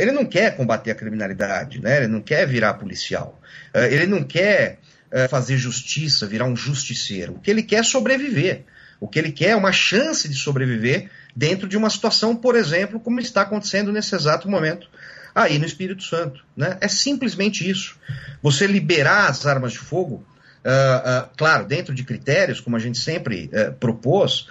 ele 0.01 0.11
não 0.11 0.25
quer 0.25 0.55
combater 0.55 0.91
a 0.91 0.95
criminalidade, 0.95 1.81
né? 1.81 1.97
ele 1.97 2.07
não 2.07 2.21
quer 2.21 2.47
virar 2.47 2.73
policial. 2.75 3.39
Eh, 3.73 3.93
ele 3.93 4.05
não 4.05 4.23
quer 4.23 4.79
eh, 5.11 5.27
fazer 5.27 5.57
justiça, 5.57 6.27
virar 6.27 6.45
um 6.45 6.55
justiceiro. 6.55 7.33
O 7.33 7.39
que 7.39 7.49
ele 7.49 7.63
quer 7.63 7.77
é 7.77 7.83
sobreviver. 7.83 8.63
O 8.99 9.07
que 9.07 9.19
ele 9.19 9.31
quer 9.31 9.49
é 9.49 9.55
uma 9.55 9.71
chance 9.71 10.27
de 10.27 10.35
sobreviver 10.35 11.09
dentro 11.35 11.67
de 11.67 11.77
uma 11.77 11.89
situação, 11.89 12.35
por 12.35 12.55
exemplo, 12.55 12.99
como 12.99 13.19
está 13.19 13.41
acontecendo 13.41 13.91
nesse 13.91 14.15
exato 14.15 14.49
momento 14.49 14.89
aí 15.35 15.59
no 15.59 15.65
Espírito 15.65 16.03
Santo. 16.03 16.43
Né? 16.55 16.77
É 16.81 16.87
simplesmente 16.87 17.69
isso. 17.69 17.95
Você 18.41 18.65
liberar 18.65 19.29
as 19.29 19.45
armas 19.45 19.73
de 19.73 19.79
fogo 19.79 20.25
uh, 20.67 21.25
uh, 21.25 21.29
claro, 21.37 21.65
dentro 21.65 21.95
de 21.95 22.03
critérios, 22.03 22.59
como 22.59 22.75
a 22.75 22.79
gente 22.79 22.97
sempre 22.97 23.49
uh, 23.53 23.73
propôs, 23.73 24.47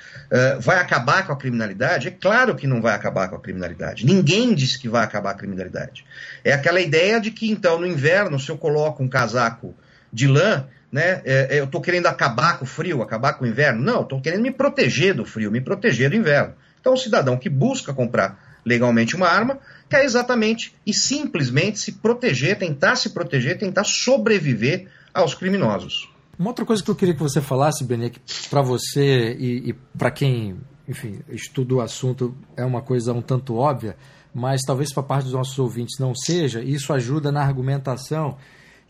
vai 0.61 0.79
acabar 0.79 1.25
com 1.25 1.33
a 1.33 1.37
criminalidade? 1.37 2.09
É 2.09 2.11
claro 2.11 2.57
que 2.57 2.67
não 2.67 2.83
vai 2.83 2.95
acabar 2.97 3.29
com 3.29 3.37
a 3.37 3.41
criminalidade. 3.41 4.05
Ninguém 4.05 4.55
disse 4.55 4.77
que 4.77 4.89
vai 4.89 5.05
acabar 5.05 5.31
a 5.31 5.35
criminalidade. 5.35 6.05
É 6.43 6.53
aquela 6.53 6.81
ideia 6.81 7.21
de 7.21 7.31
que, 7.31 7.49
então, 7.49 7.79
no 7.79 7.87
inverno, 7.87 8.41
se 8.41 8.51
eu 8.51 8.59
coloco 8.59 9.05
um 9.05 9.09
casaco 9.09 9.73
de 10.13 10.27
lã, 10.27 10.67
né, 10.91 11.23
é 11.25 11.61
eu 11.61 11.65
estou 11.67 11.81
querendo 11.81 12.07
acabar 12.07 12.59
com 12.59 12.65
o 12.65 12.69
frio, 12.69 13.03
acabar 13.03 13.35
com 13.35 13.45
o 13.45 13.47
inverno. 13.47 13.81
Não, 13.81 14.03
estou 14.03 14.21
querendo 14.21 14.43
me 14.43 14.51
proteger 14.51 15.15
do 15.15 15.25
frio, 15.25 15.49
me 15.53 15.61
proteger 15.61 16.11
do 16.11 16.17
inverno. 16.17 16.55
Então, 16.81 16.95
o 16.95 16.97
cidadão 16.97 17.37
que 17.37 17.49
busca 17.49 17.95
comprar 17.95 18.61
legalmente 18.65 19.15
uma 19.15 19.29
arma 19.29 19.61
quer 19.89 20.05
exatamente 20.05 20.75
e 20.85 20.93
simplesmente 20.93 21.79
se 21.79 21.93
proteger, 21.93 22.59
tentar 22.59 22.97
se 22.97 23.11
proteger, 23.11 23.57
tentar 23.59 23.85
sobreviver 23.85 24.89
aos 25.17 25.35
criminosos. 25.35 26.09
Uma 26.39 26.51
outra 26.51 26.67
coisa 26.67 26.83
que 26.83 26.91
eu 26.91 26.95
queria 26.95 27.15
que 27.15 27.23
você 27.23 27.41
falasse, 27.41 27.83
Benê, 27.83 28.11
que 28.11 28.21
para 28.51 28.61
você 28.61 29.35
e, 29.39 29.71
e 29.71 29.73
para 29.73 30.11
quem, 30.11 30.59
enfim, 30.87 31.21
estuda 31.31 31.75
o 31.75 31.81
assunto 31.81 32.37
é 32.57 32.65
uma 32.65 32.83
coisa 32.83 33.13
um 33.13 33.23
tanto 33.23 33.57
óbvia, 33.57 33.97
mas 34.35 34.61
talvez 34.67 34.93
para 34.93 35.03
parte 35.03 35.25
dos 35.25 35.33
nossos 35.33 35.59
ouvintes 35.59 35.99
não 35.99 36.15
seja, 36.15 36.63
isso 36.63 36.93
ajuda 36.93 37.33
na 37.33 37.43
argumentação, 37.43 38.37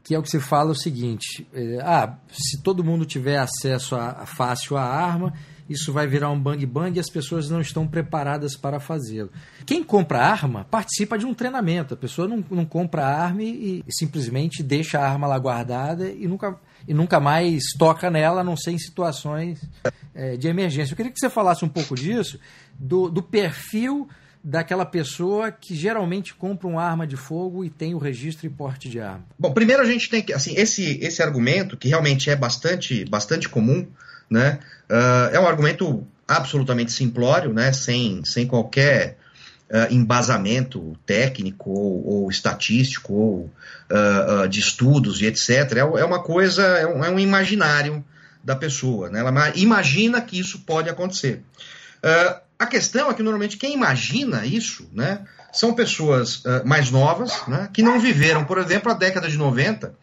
que 0.03 0.15
é 0.15 0.19
o 0.19 0.23
que 0.23 0.31
se 0.31 0.41
fala 0.41 0.73
o 0.73 0.75
seguinte: 0.75 1.47
é, 1.55 1.79
ah, 1.83 2.19
se 2.29 2.61
todo 2.63 2.83
mundo 2.83 3.07
tiver 3.07 3.39
acesso 3.39 3.95
a, 3.95 4.23
a 4.23 4.27
fácil 4.27 4.77
à 4.77 4.83
arma, 4.83 5.33
isso 5.69 5.93
vai 5.93 6.07
virar 6.07 6.31
um 6.31 6.39
bang 6.39 6.65
bang 6.65 6.97
e 6.97 7.01
as 7.01 7.11
pessoas 7.11 7.51
não 7.51 7.61
estão 7.61 7.87
preparadas 7.87 8.57
para 8.57 8.79
fazê-lo. 8.79 9.31
Quem 9.65 9.83
compra 9.83 10.21
arma 10.21 10.65
participa 10.71 11.19
de 11.19 11.27
um 11.27 11.35
treinamento. 11.35 11.95
A 11.95 11.97
pessoa 11.97 12.29
não, 12.29 12.45
não 12.51 12.65
compra 12.65 13.05
arma 13.05 13.43
e, 13.43 13.85
e, 13.87 13.93
simplesmente 13.93 14.63
deixa 14.63 14.99
a 14.99 15.09
arma 15.09 15.27
lá 15.27 15.39
guardada 15.39 16.09
e 16.09 16.27
nunca, 16.27 16.59
e 16.87 16.95
nunca 16.95 17.19
mais 17.19 17.63
toca 17.79 18.11
nela, 18.11 18.41
a 18.41 18.45
não 18.45 18.57
ser 18.57 18.73
em 18.73 18.79
situações 18.79 19.61
é, 20.15 20.37
de 20.37 20.49
emergência. 20.49 20.93
Eu 20.93 20.97
queria 20.97 21.13
que 21.13 21.19
você 21.19 21.31
falasse 21.31 21.65
um 21.65 21.69
pouco 21.69 21.95
disso, 21.95 22.39
do, 22.79 23.09
do 23.09 23.23
perfil 23.23 24.09
daquela 24.49 24.87
pessoa 24.87 25.51
que 25.51 25.75
geralmente 25.75 26.33
compra 26.33 26.69
uma 26.69 26.81
arma 26.81 27.05
de 27.05 27.17
fogo 27.17 27.65
e 27.65 27.69
tem 27.69 27.97
o 27.97 27.99
registro 27.99 28.47
e 28.47 28.49
porte 28.49 28.89
de 28.89 29.01
arma? 29.01 29.25
Bom, 29.37 29.53
primeiro 29.53 29.83
a 29.83 29.85
gente 29.85 30.09
tem 30.09 30.23
que, 30.23 30.33
assim, 30.33 30.55
esse, 30.57 31.01
esse 31.03 31.21
argumento, 31.21 31.77
que 31.77 31.89
realmente 31.89 32.31
é 32.31 32.37
bastante, 32.37 33.05
bastante 33.07 33.49
comum, 33.49 33.85
né? 34.31 34.61
Uh, 34.89 35.35
é 35.35 35.41
um 35.41 35.49
argumento 35.49 36.07
absolutamente 36.29 36.93
simplório, 36.93 37.53
né? 37.53 37.73
sem, 37.73 38.25
sem 38.25 38.47
qualquer 38.47 39.19
uh, 39.69 39.93
embasamento 39.93 40.97
técnico 41.05 41.69
ou, 41.71 42.07
ou 42.07 42.31
estatístico 42.31 43.13
ou 43.15 43.51
uh, 43.91 44.49
de 44.49 44.61
estudos 44.61 45.21
e 45.23 45.27
etc. 45.27 45.73
É, 45.73 45.79
é 45.79 46.05
uma 46.05 46.23
coisa, 46.23 46.63
é 46.63 46.87
um, 46.87 47.05
é 47.05 47.11
um, 47.11 47.19
imaginário 47.19 48.05
da 48.45 48.55
pessoa. 48.55 49.11
Né? 49.11 49.19
Ela 49.19 49.53
imagina 49.57 50.21
que 50.21 50.39
isso 50.39 50.61
pode 50.61 50.89
acontecer. 50.89 51.43
A 52.59 52.67
questão 52.67 53.11
é 53.11 53.15
que 53.15 53.23
normalmente 53.23 53.57
quem 53.57 53.75
imagina 53.75 54.47
isso 54.47 54.89
né, 54.93 55.25
são 55.53 55.75
pessoas 55.75 56.43
mais 56.65 56.91
novas 56.91 57.47
né, 57.47 57.69
que 57.73 57.83
não 57.83 58.01
viveram, 58.01 58.45
por 58.45 58.59
exemplo, 58.59 58.91
a 58.91 58.95
década 58.95 59.29
de 59.29 59.37
90 59.37 59.95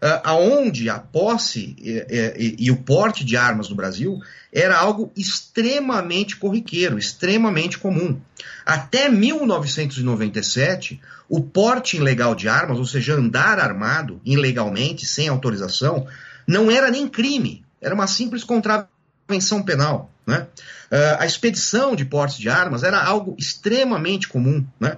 uh, 0.00 0.20
aonde 0.24 0.88
a 0.88 0.98
posse 0.98 1.76
e, 1.78 2.04
e, 2.08 2.56
e, 2.58 2.70
o 2.70 2.76
porte 2.76 3.22
de 3.24 3.36
armas 3.36 3.68
no 3.68 3.76
Brasil 3.76 4.18
era 4.52 4.76
algo 4.76 5.12
extremamente 5.16 6.36
corriqueiro, 6.36 6.98
extremamente 6.98 7.78
comum. 7.78 8.20
Até 8.64 9.08
1997, 9.08 11.00
o 11.28 11.40
porte 11.40 11.96
ilegal 11.96 12.34
de 12.34 12.48
armas, 12.48 12.78
ou 12.78 12.86
seja, 12.86 13.14
andar 13.14 13.60
armado 13.60 14.20
ilegalmente, 14.24 15.06
sem 15.06 15.28
autorização, 15.28 16.08
não 16.46 16.70
era 16.70 16.90
nem 16.90 17.06
crime, 17.06 17.64
era 17.80 17.94
uma 17.94 18.06
simples 18.06 18.42
contravenção 18.42 19.62
penal. 19.64 20.10
Né? 20.30 20.46
Uh, 20.90 21.16
a 21.18 21.26
expedição 21.26 21.94
de 21.94 22.04
porte 22.04 22.40
de 22.40 22.48
armas 22.48 22.82
era 22.82 23.02
algo 23.02 23.36
extremamente 23.38 24.28
comum. 24.28 24.64
Né? 24.78 24.96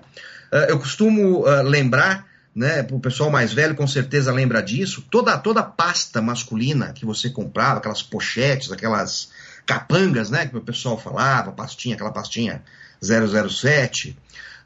Uh, 0.53 0.69
eu 0.69 0.79
costumo 0.79 1.41
uh, 1.41 1.63
lembrar 1.63 2.31
né? 2.55 2.87
O 2.91 3.01
pessoal 3.01 3.31
mais 3.31 3.53
velho 3.53 3.75
com 3.75 3.87
certeza 3.87 4.33
lembra 4.33 4.63
disso. 4.63 5.03
Toda 5.11 5.39
toda 5.39 5.63
pasta 5.63 6.21
masculina 6.21 6.93
que 6.93 7.07
você 7.07 7.31
comprava, 7.31 7.79
aquelas 7.79 8.03
pochetes, 8.03 8.71
aquelas 8.71 9.31
capangas, 9.65 10.31
né? 10.31 10.47
Que 10.47 10.57
o 10.57 10.61
pessoal 10.61 10.99
falava, 10.99 11.53
pastinha, 11.53 11.95
aquela 11.95 12.13
pastinha 12.13 12.63
007, 13.01 14.17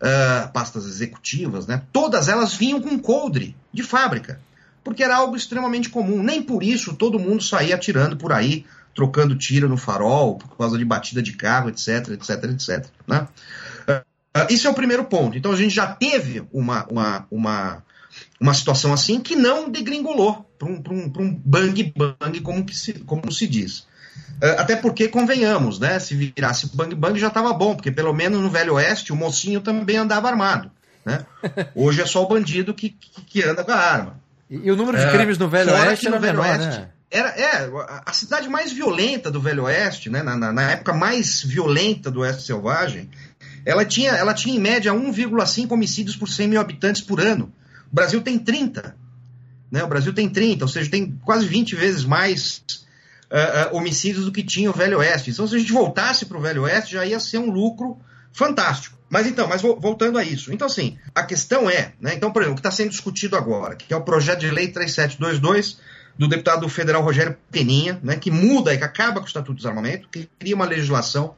uh, 0.00 0.52
pastas 0.52 0.84
executivas, 0.86 1.66
né? 1.66 1.82
Todas 1.92 2.28
elas 2.28 2.54
vinham 2.54 2.80
com 2.80 2.98
coldre 2.98 3.56
de 3.72 3.82
fábrica, 3.82 4.40
porque 4.82 5.02
era 5.02 5.16
algo 5.16 5.36
extremamente 5.36 5.88
comum. 5.88 6.22
Nem 6.22 6.42
por 6.42 6.62
isso 6.62 6.94
todo 6.94 7.20
mundo 7.20 7.42
saía 7.42 7.76
atirando 7.76 8.16
por 8.16 8.32
aí, 8.32 8.66
trocando 8.96 9.36
tiro 9.36 9.68
no 9.68 9.76
farol, 9.76 10.36
por 10.36 10.56
causa 10.56 10.78
de 10.78 10.84
batida 10.84 11.22
de 11.22 11.34
carro, 11.34 11.68
etc, 11.68 12.08
etc, 12.12 12.44
etc. 12.44 12.86
Né? 13.06 13.28
Uh, 13.86 14.46
isso 14.50 14.66
é 14.66 14.70
o 14.70 14.74
primeiro 14.74 15.04
ponto. 15.04 15.36
Então 15.36 15.52
a 15.52 15.56
gente 15.56 15.74
já 15.74 15.86
teve 15.86 16.42
uma, 16.50 16.86
uma, 16.90 17.26
uma, 17.30 17.84
uma 18.40 18.54
situação 18.54 18.94
assim 18.94 19.20
que 19.20 19.36
não 19.36 19.68
degringolou 19.68 20.50
para 20.58 20.66
um, 20.66 20.82
um, 20.90 21.12
um 21.18 21.40
bang 21.44 21.94
bang, 21.94 22.40
como, 22.40 22.72
se, 22.72 22.94
como 22.94 23.30
se 23.30 23.46
diz. 23.46 23.80
Uh, 24.42 24.56
até 24.58 24.74
porque, 24.74 25.08
convenhamos, 25.08 25.78
né? 25.78 25.98
Se 25.98 26.14
virasse 26.14 26.74
bang 26.74 26.94
bang 26.94 27.20
já 27.20 27.28
estava 27.28 27.52
bom, 27.52 27.74
porque 27.74 27.92
pelo 27.92 28.14
menos 28.14 28.40
no 28.40 28.48
Velho 28.48 28.74
Oeste 28.74 29.12
o 29.12 29.16
mocinho 29.16 29.60
também 29.60 29.98
andava 29.98 30.28
armado. 30.28 30.70
Né? 31.04 31.24
Hoje 31.76 32.00
é 32.00 32.06
só 32.06 32.24
o 32.24 32.28
bandido 32.28 32.72
que, 32.72 32.88
que, 32.88 33.22
que 33.22 33.42
anda 33.42 33.62
com 33.62 33.72
a 33.72 33.76
arma. 33.76 34.18
E, 34.48 34.56
e 34.56 34.70
o 34.70 34.76
número 34.76 34.96
de 34.98 35.06
crimes 35.10 35.36
no 35.36 35.48
Velho 35.48 35.72
Oeste 35.72 36.06
era 36.06 36.18
menor, 36.18 36.46
Oeste, 36.46 36.78
né? 36.78 36.88
Era, 37.10 37.28
é, 37.28 37.70
a 38.04 38.12
cidade 38.12 38.48
mais 38.48 38.72
violenta 38.72 39.30
do 39.30 39.40
Velho 39.40 39.64
Oeste, 39.64 40.10
né, 40.10 40.22
na, 40.22 40.36
na, 40.36 40.70
época 40.72 40.92
mais 40.92 41.40
violenta 41.42 42.10
do 42.10 42.20
Oeste 42.20 42.42
Selvagem, 42.42 43.08
ela 43.64 43.84
tinha, 43.84 44.10
ela 44.10 44.34
tinha 44.34 44.56
em 44.56 44.60
média 44.60 44.92
1,5 44.92 45.70
homicídios 45.70 46.16
por 46.16 46.28
100 46.28 46.48
mil 46.48 46.60
habitantes 46.60 47.02
por 47.02 47.20
ano. 47.20 47.52
O 47.90 47.94
Brasil 47.94 48.20
tem 48.20 48.38
30. 48.38 48.96
Né? 49.70 49.84
O 49.84 49.88
Brasil 49.88 50.12
tem 50.12 50.28
30, 50.28 50.64
ou 50.64 50.68
seja, 50.68 50.90
tem 50.90 51.18
quase 51.24 51.46
20 51.46 51.76
vezes 51.76 52.04
mais 52.04 52.62
uh, 53.30 53.72
uh, 53.72 53.76
homicídios 53.76 54.24
do 54.24 54.32
que 54.32 54.42
tinha 54.42 54.70
o 54.70 54.74
Velho 54.74 54.98
Oeste. 54.98 55.30
Então, 55.30 55.46
se 55.46 55.54
a 55.54 55.58
gente 55.58 55.72
voltasse 55.72 56.26
para 56.26 56.38
o 56.38 56.40
Velho 56.40 56.62
Oeste, 56.62 56.94
já 56.94 57.06
ia 57.06 57.20
ser 57.20 57.38
um 57.38 57.50
lucro 57.50 57.98
fantástico. 58.32 58.96
Mas 59.08 59.26
então, 59.26 59.46
mas 59.46 59.62
voltando 59.62 60.18
a 60.18 60.24
isso. 60.24 60.52
Então, 60.52 60.66
assim, 60.66 60.98
a 61.14 61.22
questão 61.22 61.70
é, 61.70 61.92
né? 62.00 62.14
Então, 62.14 62.32
por 62.32 62.42
exemplo, 62.42 62.54
o 62.54 62.56
que 62.56 62.66
está 62.66 62.72
sendo 62.72 62.90
discutido 62.90 63.36
agora, 63.36 63.76
que 63.76 63.94
é 63.94 63.96
o 63.96 64.02
projeto 64.02 64.40
de 64.40 64.50
lei 64.50 64.68
3722 64.68 65.78
do 66.18 66.28
deputado 66.28 66.68
federal 66.68 67.02
Rogério 67.02 67.36
Peninha, 67.50 68.00
né, 68.02 68.16
que 68.16 68.30
muda 68.30 68.72
e 68.72 68.78
que 68.78 68.84
acaba 68.84 69.20
com 69.20 69.24
o 69.24 69.28
Estatuto 69.28 69.52
do 69.52 69.56
Desarmamento, 69.56 70.08
que 70.08 70.28
cria 70.38 70.54
uma 70.54 70.64
legislação 70.64 71.34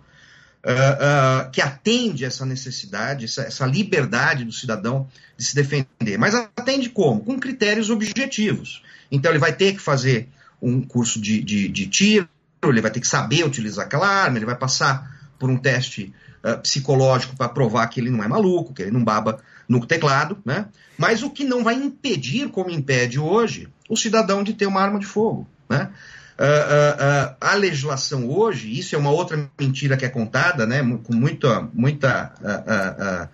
uh, 0.64 1.48
uh, 1.48 1.50
que 1.50 1.60
atende 1.60 2.24
essa 2.24 2.46
necessidade, 2.46 3.24
essa, 3.24 3.42
essa, 3.42 3.66
liberdade 3.66 4.44
do 4.44 4.52
cidadão 4.52 5.08
de 5.36 5.44
se 5.44 5.54
defender. 5.54 6.18
Mas 6.18 6.34
atende 6.34 6.90
como? 6.90 7.20
Com 7.20 7.38
critérios 7.38 7.90
objetivos. 7.90 8.82
Então 9.10 9.32
ele 9.32 9.38
vai 9.38 9.52
ter 9.52 9.72
que 9.72 9.80
fazer 9.80 10.28
um 10.60 10.80
curso 10.82 11.20
de, 11.20 11.42
de, 11.42 11.68
de 11.68 11.86
tiro, 11.86 12.28
ele 12.64 12.80
vai 12.80 12.90
ter 12.90 13.00
que 13.00 13.06
saber 13.06 13.44
utilizar 13.44 13.86
aquela 13.86 14.08
arma, 14.08 14.38
ele 14.38 14.46
vai 14.46 14.56
passar 14.56 15.16
por 15.38 15.48
um 15.48 15.56
teste 15.56 16.12
uh, 16.44 16.60
psicológico 16.60 17.36
para 17.36 17.48
provar 17.48 17.86
que 17.88 18.00
ele 18.00 18.10
não 18.10 18.22
é 18.22 18.28
maluco, 18.28 18.74
que 18.74 18.82
ele 18.82 18.90
não 18.90 19.02
baba 19.02 19.40
no 19.68 19.84
teclado, 19.86 20.38
né? 20.44 20.66
Mas 20.96 21.22
o 21.22 21.30
que 21.30 21.44
não 21.44 21.62
vai 21.62 21.74
impedir, 21.74 22.48
como 22.48 22.70
impede 22.70 23.18
hoje, 23.18 23.68
o 23.88 23.96
cidadão 23.96 24.42
de 24.42 24.54
ter 24.54 24.66
uma 24.66 24.80
arma 24.80 24.98
de 24.98 25.06
fogo, 25.06 25.46
né? 25.68 25.90
Uh, 26.38 26.44
uh, 26.44 27.32
uh, 27.32 27.36
a 27.40 27.54
legislação 27.54 28.30
hoje, 28.30 28.78
isso 28.78 28.94
é 28.94 28.98
uma 28.98 29.10
outra 29.10 29.50
mentira 29.58 29.96
que 29.96 30.04
é 30.04 30.08
contada, 30.08 30.64
né, 30.64 30.80
com 31.02 31.12
muita, 31.12 31.68
muita 31.74 32.32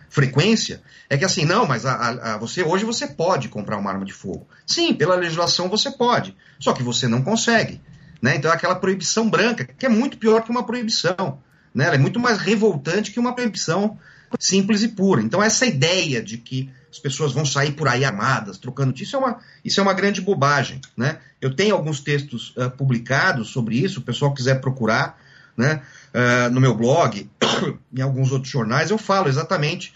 frequência, 0.09 0.81
é 1.11 1.19
que 1.19 1.25
assim, 1.25 1.45
não, 1.45 1.67
mas 1.67 1.85
a, 1.85 1.93
a, 1.93 2.39
você 2.39 2.63
hoje 2.63 2.83
você 2.87 3.07
pode 3.07 3.51
comprar 3.51 3.77
uma 3.77 3.91
arma 3.91 4.07
de 4.07 4.13
fogo. 4.15 4.49
Sim, 4.67 4.95
pela 4.95 5.17
legislação 5.17 5.69
você 5.69 5.91
pode, 5.91 6.35
só 6.59 6.73
que 6.73 6.83
você 6.83 7.07
não 7.07 7.21
consegue. 7.21 7.79
Né? 8.23 8.37
Então 8.37 8.51
é 8.51 8.55
aquela 8.55 8.75
proibição 8.75 9.29
branca, 9.29 9.67
que 9.67 9.85
é 9.85 9.89
muito 9.91 10.17
pior 10.17 10.43
que 10.43 10.51
uma 10.51 10.65
proibição. 10.65 11.43
Né? 11.75 11.85
Ela 11.85 11.97
é 11.97 11.99
muito 11.99 12.19
mais 12.19 12.39
revoltante 12.39 13.11
que 13.13 13.21
uma 13.21 13.35
proibição 13.35 13.99
simples 14.39 14.83
e 14.83 14.89
pura. 14.89 15.23
Então 15.23 15.43
essa 15.43 15.67
ideia 15.67 16.23
de 16.23 16.39
que 16.39 16.71
as 16.95 16.99
pessoas 17.01 17.33
vão 17.33 17.45
sair 17.45 17.73
por 17.73 17.89
aí 17.89 18.05
armadas, 18.05 18.57
trocando. 18.57 18.95
Isso 18.97 19.17
é 19.17 19.19
uma, 19.19 19.41
isso 19.65 19.81
é 19.81 19.83
uma 19.83 19.93
grande 19.93 20.21
bobagem. 20.21 20.81
Né? 20.97 21.19
Eu 21.41 21.53
tenho 21.53 21.75
alguns 21.75 21.99
textos 21.99 22.55
uh, 22.57 22.71
publicados 22.71 23.49
sobre 23.49 23.77
isso, 23.77 23.99
o 23.99 24.03
pessoal 24.03 24.33
quiser 24.33 24.61
procurar 24.61 25.19
né, 25.57 25.83
uh, 26.15 26.51
no 26.51 26.61
meu 26.61 26.73
blog, 26.75 27.29
em 27.93 28.01
alguns 28.01 28.31
outros 28.31 28.51
jornais, 28.51 28.91
eu 28.91 28.99
falo 28.99 29.29
exatamente 29.29 29.93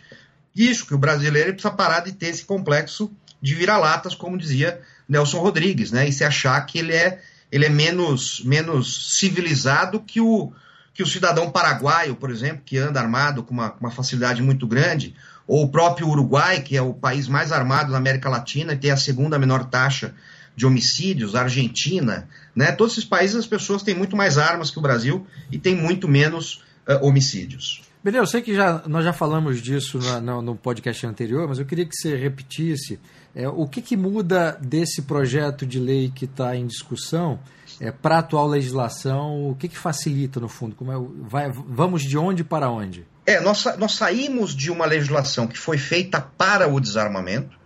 isso, 0.55 0.87
que 0.87 0.95
o 0.95 0.99
brasileiro 0.99 1.53
precisa 1.53 1.73
parar 1.73 2.01
de 2.01 2.13
ter 2.13 2.27
esse 2.27 2.45
complexo 2.45 3.13
de 3.41 3.55
vira-latas, 3.55 4.17
como 4.17 4.37
dizia 4.37 4.81
Nelson 5.09 5.39
Rodrigues, 5.39 5.93
né, 5.93 6.09
e 6.09 6.13
se 6.13 6.25
achar 6.25 6.61
que 6.67 6.81
ele 6.81 6.95
é, 6.95 7.21
ele 7.51 7.65
é 7.65 7.69
menos, 7.69 8.43
menos 8.45 9.17
civilizado 9.19 10.01
que 10.01 10.21
o, 10.21 10.53
que 10.99 11.03
o 11.05 11.07
cidadão 11.07 11.49
paraguaio, 11.49 12.17
por 12.17 12.29
exemplo, 12.29 12.61
que 12.67 12.77
anda 12.77 13.01
armado 13.01 13.45
com 13.45 13.55
uma, 13.55 13.73
uma 13.79 13.89
facilidade 13.89 14.43
muito 14.43 14.67
grande, 14.67 15.15
ou 15.47 15.63
o 15.63 15.69
próprio 15.69 16.09
Uruguai, 16.09 16.61
que 16.61 16.77
é 16.77 16.83
o 16.83 16.93
país 16.93 17.29
mais 17.29 17.53
armado 17.53 17.93
da 17.93 17.99
América 17.99 18.29
Latina 18.29 18.73
e 18.73 18.77
tem 18.77 18.91
a 18.91 18.97
segunda 18.97 19.39
menor 19.39 19.67
taxa 19.67 20.13
de 20.57 20.67
homicídios, 20.67 21.37
Argentina, 21.37 22.29
né? 22.53 22.73
Todos 22.73 22.95
esses 22.95 23.05
países 23.05 23.37
as 23.37 23.47
pessoas 23.47 23.85
têm 23.85 23.95
muito 23.95 24.17
mais 24.17 24.39
armas 24.39 24.73
que 24.73 24.79
o 24.81 24.83
Brasil 24.83 25.25
e 25.53 25.57
têm 25.57 25.77
muito 25.77 26.09
menos 26.09 26.65
uh, 26.89 27.07
homicídios. 27.07 27.83
Benê, 28.03 28.19
eu 28.19 28.27
sei 28.27 28.43
que 28.43 28.53
já, 28.53 28.83
nós 28.89 29.05
já 29.05 29.13
falamos 29.13 29.63
disso 29.63 30.01
na, 30.01 30.21
no, 30.21 30.43
no 30.43 30.57
podcast 30.57 31.07
anterior, 31.07 31.47
mas 31.47 31.61
eu 31.61 31.65
queria 31.65 31.87
que 31.87 31.95
você 31.95 32.17
repetisse 32.17 32.99
é, 33.37 33.49
o 33.49 33.69
que, 33.69 33.81
que 33.81 33.97
muda 33.97 34.59
desse 34.61 35.03
projeto 35.03 35.65
de 35.65 35.79
lei 35.79 36.11
que 36.13 36.25
está 36.25 36.57
em 36.57 36.67
discussão 36.67 37.39
é, 37.81 37.93
para 37.93 38.17
a 38.17 38.19
atual 38.19 38.47
legislação, 38.47 39.51
o 39.51 39.55
que, 39.55 39.69
que 39.69 39.79
facilita, 39.79 40.41
no 40.41 40.49
fundo? 40.49 40.75
Como 40.75 40.93
é, 40.93 40.97
vai, 41.29 41.51
vamos 41.51 42.03
de 42.03 42.19
onde 42.19 42.43
para 42.43 42.71
onde? 42.71 43.07
É, 43.27 43.41
nós, 43.41 43.65
nós 43.79 43.95
saímos 43.95 44.55
de 44.55 44.71
uma 44.71 44.87
legislação 44.87 45.47
que 45.47 45.59
foi 45.59 45.79
feita 45.79 46.21
para 46.21 46.67
o 46.69 46.81
desarmamento, 46.81 47.59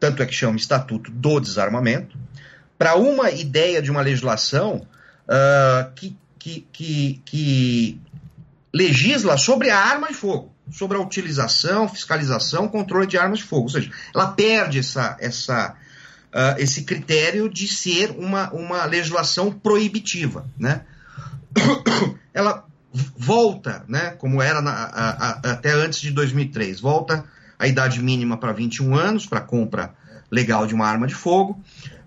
tanto 0.00 0.22
é 0.22 0.26
que 0.26 0.32
chama 0.32 0.56
Estatuto 0.56 1.10
do 1.10 1.38
Desarmamento, 1.38 2.18
para 2.76 2.96
uma 2.96 3.30
ideia 3.30 3.80
de 3.80 3.90
uma 3.90 4.00
legislação 4.00 4.86
uh, 5.28 5.92
que, 5.94 6.16
que, 6.38 6.66
que, 6.72 7.22
que 7.24 8.00
legisla 8.74 9.36
sobre 9.36 9.70
a 9.70 9.78
arma 9.78 10.08
de 10.08 10.14
fogo, 10.14 10.52
sobre 10.72 10.96
a 10.96 11.00
utilização, 11.00 11.88
fiscalização, 11.88 12.66
controle 12.66 13.06
de 13.06 13.16
armas 13.16 13.38
de 13.38 13.44
fogo. 13.44 13.64
Ou 13.64 13.68
seja, 13.68 13.92
ela 14.14 14.32
perde 14.32 14.80
essa, 14.80 15.16
essa, 15.20 15.76
uh, 16.32 16.58
esse 16.58 16.84
critério 16.84 17.48
de 17.48 17.68
ser 17.68 18.10
uma, 18.10 18.50
uma 18.52 18.84
legislação 18.84 19.50
proibitiva. 19.52 20.46
Né? 20.58 20.82
ela 22.32 22.64
volta, 23.16 23.84
né, 23.88 24.10
como 24.18 24.42
era 24.42 24.60
na, 24.60 24.72
a, 24.72 25.10
a, 25.10 25.30
até 25.52 25.72
antes 25.72 26.00
de 26.00 26.10
2003, 26.10 26.80
volta 26.80 27.24
a 27.58 27.66
idade 27.66 28.02
mínima 28.02 28.36
para 28.36 28.52
21 28.52 28.94
anos 28.94 29.24
para 29.24 29.40
compra 29.40 29.94
legal 30.30 30.66
de 30.66 30.74
uma 30.74 30.86
arma 30.86 31.06
de 31.06 31.14
fogo, 31.14 31.52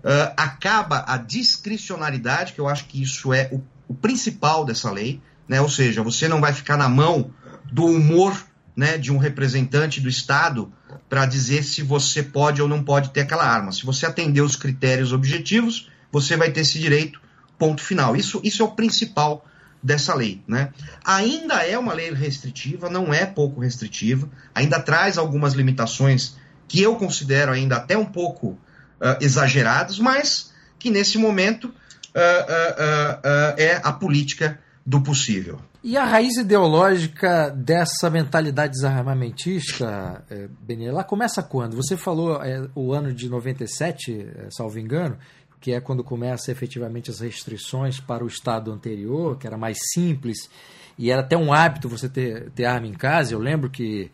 uh, 0.04 0.32
acaba 0.36 1.04
a 1.06 1.16
discricionalidade, 1.16 2.52
que 2.52 2.60
eu 2.60 2.68
acho 2.68 2.86
que 2.86 3.02
isso 3.02 3.32
é 3.32 3.48
o, 3.52 3.62
o 3.88 3.94
principal 3.94 4.64
dessa 4.64 4.90
lei, 4.90 5.20
né, 5.48 5.60
ou 5.60 5.68
seja, 5.68 6.02
você 6.02 6.28
não 6.28 6.40
vai 6.40 6.52
ficar 6.52 6.76
na 6.76 6.88
mão 6.88 7.30
do 7.72 7.84
humor 7.84 8.36
né, 8.76 8.98
de 8.98 9.10
um 9.10 9.16
representante 9.16 10.00
do 10.00 10.08
Estado 10.08 10.70
para 11.08 11.24
dizer 11.24 11.64
se 11.64 11.82
você 11.82 12.22
pode 12.22 12.60
ou 12.60 12.68
não 12.68 12.84
pode 12.84 13.10
ter 13.10 13.22
aquela 13.22 13.44
arma. 13.44 13.72
Se 13.72 13.86
você 13.86 14.04
atender 14.04 14.42
os 14.42 14.54
critérios 14.54 15.12
objetivos, 15.12 15.90
você 16.12 16.36
vai 16.36 16.50
ter 16.50 16.60
esse 16.60 16.78
direito, 16.78 17.20
ponto 17.58 17.82
final. 17.82 18.14
Isso, 18.14 18.40
isso 18.44 18.62
é 18.62 18.64
o 18.66 18.72
principal 18.72 19.46
dessa 19.82 20.14
lei. 20.14 20.42
Né? 20.46 20.72
Ainda 21.04 21.64
é 21.66 21.78
uma 21.78 21.94
lei 21.94 22.12
restritiva, 22.12 22.90
não 22.90 23.14
é 23.14 23.24
pouco 23.24 23.60
restritiva, 23.60 24.28
ainda 24.54 24.78
traz 24.78 25.16
algumas 25.16 25.54
limitações 25.54 26.36
que 26.68 26.82
eu 26.82 26.96
considero 26.96 27.52
ainda 27.52 27.76
até 27.76 27.96
um 27.96 28.04
pouco 28.04 28.48
uh, 28.48 29.16
exageradas, 29.20 29.98
mas 29.98 30.52
que 30.78 30.90
nesse 30.90 31.16
momento 31.16 31.66
uh, 31.66 31.70
uh, 31.70 33.54
é 33.56 33.80
a 33.82 33.92
política 33.92 34.58
do 34.84 35.00
possível. 35.00 35.60
E 35.88 35.96
a 35.96 36.04
raiz 36.04 36.36
ideológica 36.36 37.48
dessa 37.48 38.10
mentalidade 38.10 38.72
desarmamentista, 38.72 40.24
é, 40.28 40.48
Beni, 40.62 40.84
ela 40.84 41.04
começa 41.04 41.44
quando? 41.44 41.76
Você 41.76 41.96
falou 41.96 42.42
é, 42.42 42.68
o 42.74 42.92
ano 42.92 43.12
de 43.12 43.28
97, 43.28 44.12
é, 44.36 44.48
salvo 44.50 44.80
engano, 44.80 45.16
que 45.60 45.70
é 45.70 45.80
quando 45.80 46.02
começa 46.02 46.50
efetivamente 46.50 47.08
as 47.08 47.20
restrições 47.20 48.00
para 48.00 48.24
o 48.24 48.26
estado 48.26 48.72
anterior, 48.72 49.38
que 49.38 49.46
era 49.46 49.56
mais 49.56 49.78
simples, 49.92 50.50
e 50.98 51.08
era 51.08 51.20
até 51.20 51.36
um 51.36 51.52
hábito 51.52 51.88
você 51.88 52.08
ter, 52.08 52.50
ter 52.50 52.64
arma 52.64 52.88
em 52.88 52.92
casa. 52.92 53.32
Eu 53.32 53.38
lembro 53.38 53.70
que 53.70 54.10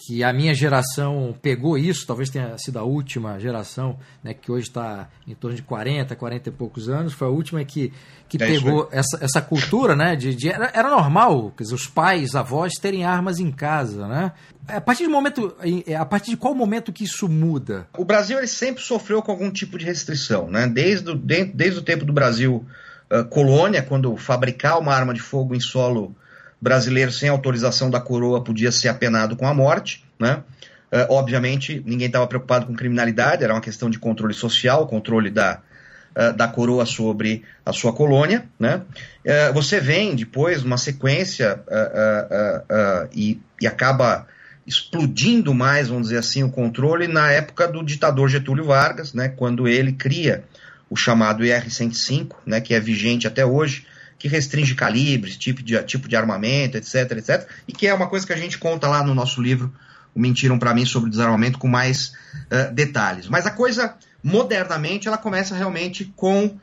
que 0.00 0.22
a 0.22 0.32
minha 0.32 0.54
geração 0.54 1.34
pegou 1.42 1.76
isso, 1.76 2.06
talvez 2.06 2.30
tenha 2.30 2.56
sido 2.56 2.78
a 2.78 2.84
última 2.84 3.38
geração, 3.40 3.98
né, 4.22 4.32
que 4.32 4.50
hoje 4.50 4.68
está 4.68 5.08
em 5.26 5.34
torno 5.34 5.56
de 5.56 5.62
40, 5.62 6.14
40 6.14 6.48
e 6.48 6.52
poucos 6.52 6.88
anos, 6.88 7.12
foi 7.12 7.26
a 7.26 7.30
última 7.30 7.64
que, 7.64 7.92
que 8.28 8.40
é 8.40 8.46
pegou 8.46 8.88
essa, 8.92 9.18
essa 9.20 9.42
cultura, 9.42 9.96
né, 9.96 10.14
de, 10.14 10.36
de 10.36 10.50
era, 10.50 10.70
era, 10.72 10.88
normal, 10.88 11.52
quer 11.56 11.64
dizer, 11.64 11.74
os 11.74 11.88
pais, 11.88 12.36
avós 12.36 12.74
terem 12.74 13.04
armas 13.04 13.40
em 13.40 13.50
casa, 13.50 14.06
né? 14.06 14.32
A 14.68 14.80
partir 14.80 15.04
de 15.04 15.08
momento, 15.08 15.56
a 15.98 16.04
partir 16.04 16.30
de 16.30 16.36
qual 16.36 16.54
momento 16.54 16.92
que 16.92 17.04
isso 17.04 17.28
muda? 17.28 17.88
O 17.96 18.04
Brasil 18.04 18.38
ele 18.38 18.46
sempre 18.46 18.82
sofreu 18.82 19.22
com 19.22 19.32
algum 19.32 19.50
tipo 19.50 19.78
de 19.78 19.84
restrição, 19.84 20.48
né? 20.48 20.66
Desde 20.66 21.10
o, 21.10 21.14
desde, 21.14 21.52
desde 21.52 21.78
o 21.80 21.82
tempo 21.82 22.04
do 22.04 22.12
Brasil 22.12 22.64
uh, 23.10 23.24
colônia, 23.24 23.82
quando 23.82 24.14
fabricar 24.16 24.78
uma 24.78 24.94
arma 24.94 25.14
de 25.14 25.20
fogo 25.20 25.54
em 25.54 25.60
solo 25.60 26.14
brasileiro 26.60 27.12
sem 27.12 27.28
autorização 27.28 27.90
da 27.90 28.00
coroa 28.00 28.42
podia 28.42 28.72
ser 28.72 28.88
apenado 28.88 29.36
com 29.36 29.46
a 29.46 29.54
morte, 29.54 30.04
né? 30.18 30.42
Uh, 30.90 31.04
obviamente, 31.12 31.82
ninguém 31.84 32.06
estava 32.06 32.26
preocupado 32.26 32.66
com 32.66 32.74
criminalidade, 32.74 33.44
era 33.44 33.52
uma 33.52 33.60
questão 33.60 33.90
de 33.90 33.98
controle 33.98 34.32
social, 34.32 34.86
controle 34.86 35.30
da, 35.30 35.60
uh, 36.16 36.32
da 36.34 36.48
coroa 36.48 36.86
sobre 36.86 37.44
a 37.64 37.74
sua 37.74 37.92
colônia. 37.92 38.46
Né? 38.58 38.80
Uh, 39.24 39.52
você 39.52 39.80
vem 39.80 40.16
depois, 40.16 40.62
uma 40.62 40.78
sequência, 40.78 41.60
e, 43.12 43.38
e, 43.60 43.66
acaba 43.66 44.26
explodindo 44.66 45.52
mais, 45.52 45.88
vamos 45.88 46.04
dizer 46.04 46.18
assim, 46.18 46.42
o 46.42 46.50
controle 46.50 47.06
na 47.06 47.30
época 47.30 47.68
do 47.68 47.82
ditador 47.82 48.28
Getúlio 48.28 48.64
Vargas, 48.64 49.12
né? 49.12 49.28
quando 49.28 49.68
ele 49.68 49.92
cria 49.92 50.44
o 50.88 50.96
chamado 50.96 51.44
IR-105, 51.44 52.32
né? 52.46 52.62
que 52.62 52.72
é 52.72 52.80
vigente 52.80 53.26
até 53.26 53.44
hoje, 53.44 53.86
que 54.18 54.26
restringe 54.26 54.74
calibres, 54.74 55.36
tipo 55.36 55.62
de, 55.62 55.80
tipo 55.84 56.08
de 56.08 56.16
armamento, 56.16 56.76
etc, 56.76 57.12
etc, 57.12 57.48
e 57.66 57.72
que 57.72 57.86
é 57.86 57.94
uma 57.94 58.08
coisa 58.08 58.26
que 58.26 58.32
a 58.32 58.36
gente 58.36 58.58
conta 58.58 58.88
lá 58.88 59.02
no 59.02 59.14
nosso 59.14 59.40
livro, 59.40 59.72
o 60.14 60.20
Mentiram 60.20 60.58
para 60.58 60.74
mim 60.74 60.84
sobre 60.84 61.10
desarmamento 61.10 61.58
com 61.58 61.68
mais 61.68 62.12
uh, 62.50 62.72
detalhes. 62.74 63.28
Mas 63.28 63.46
a 63.46 63.50
coisa, 63.50 63.94
modernamente, 64.22 65.06
ela 65.06 65.18
começa 65.18 65.54
realmente 65.54 66.12
com 66.16 66.46
uh, 66.46 66.60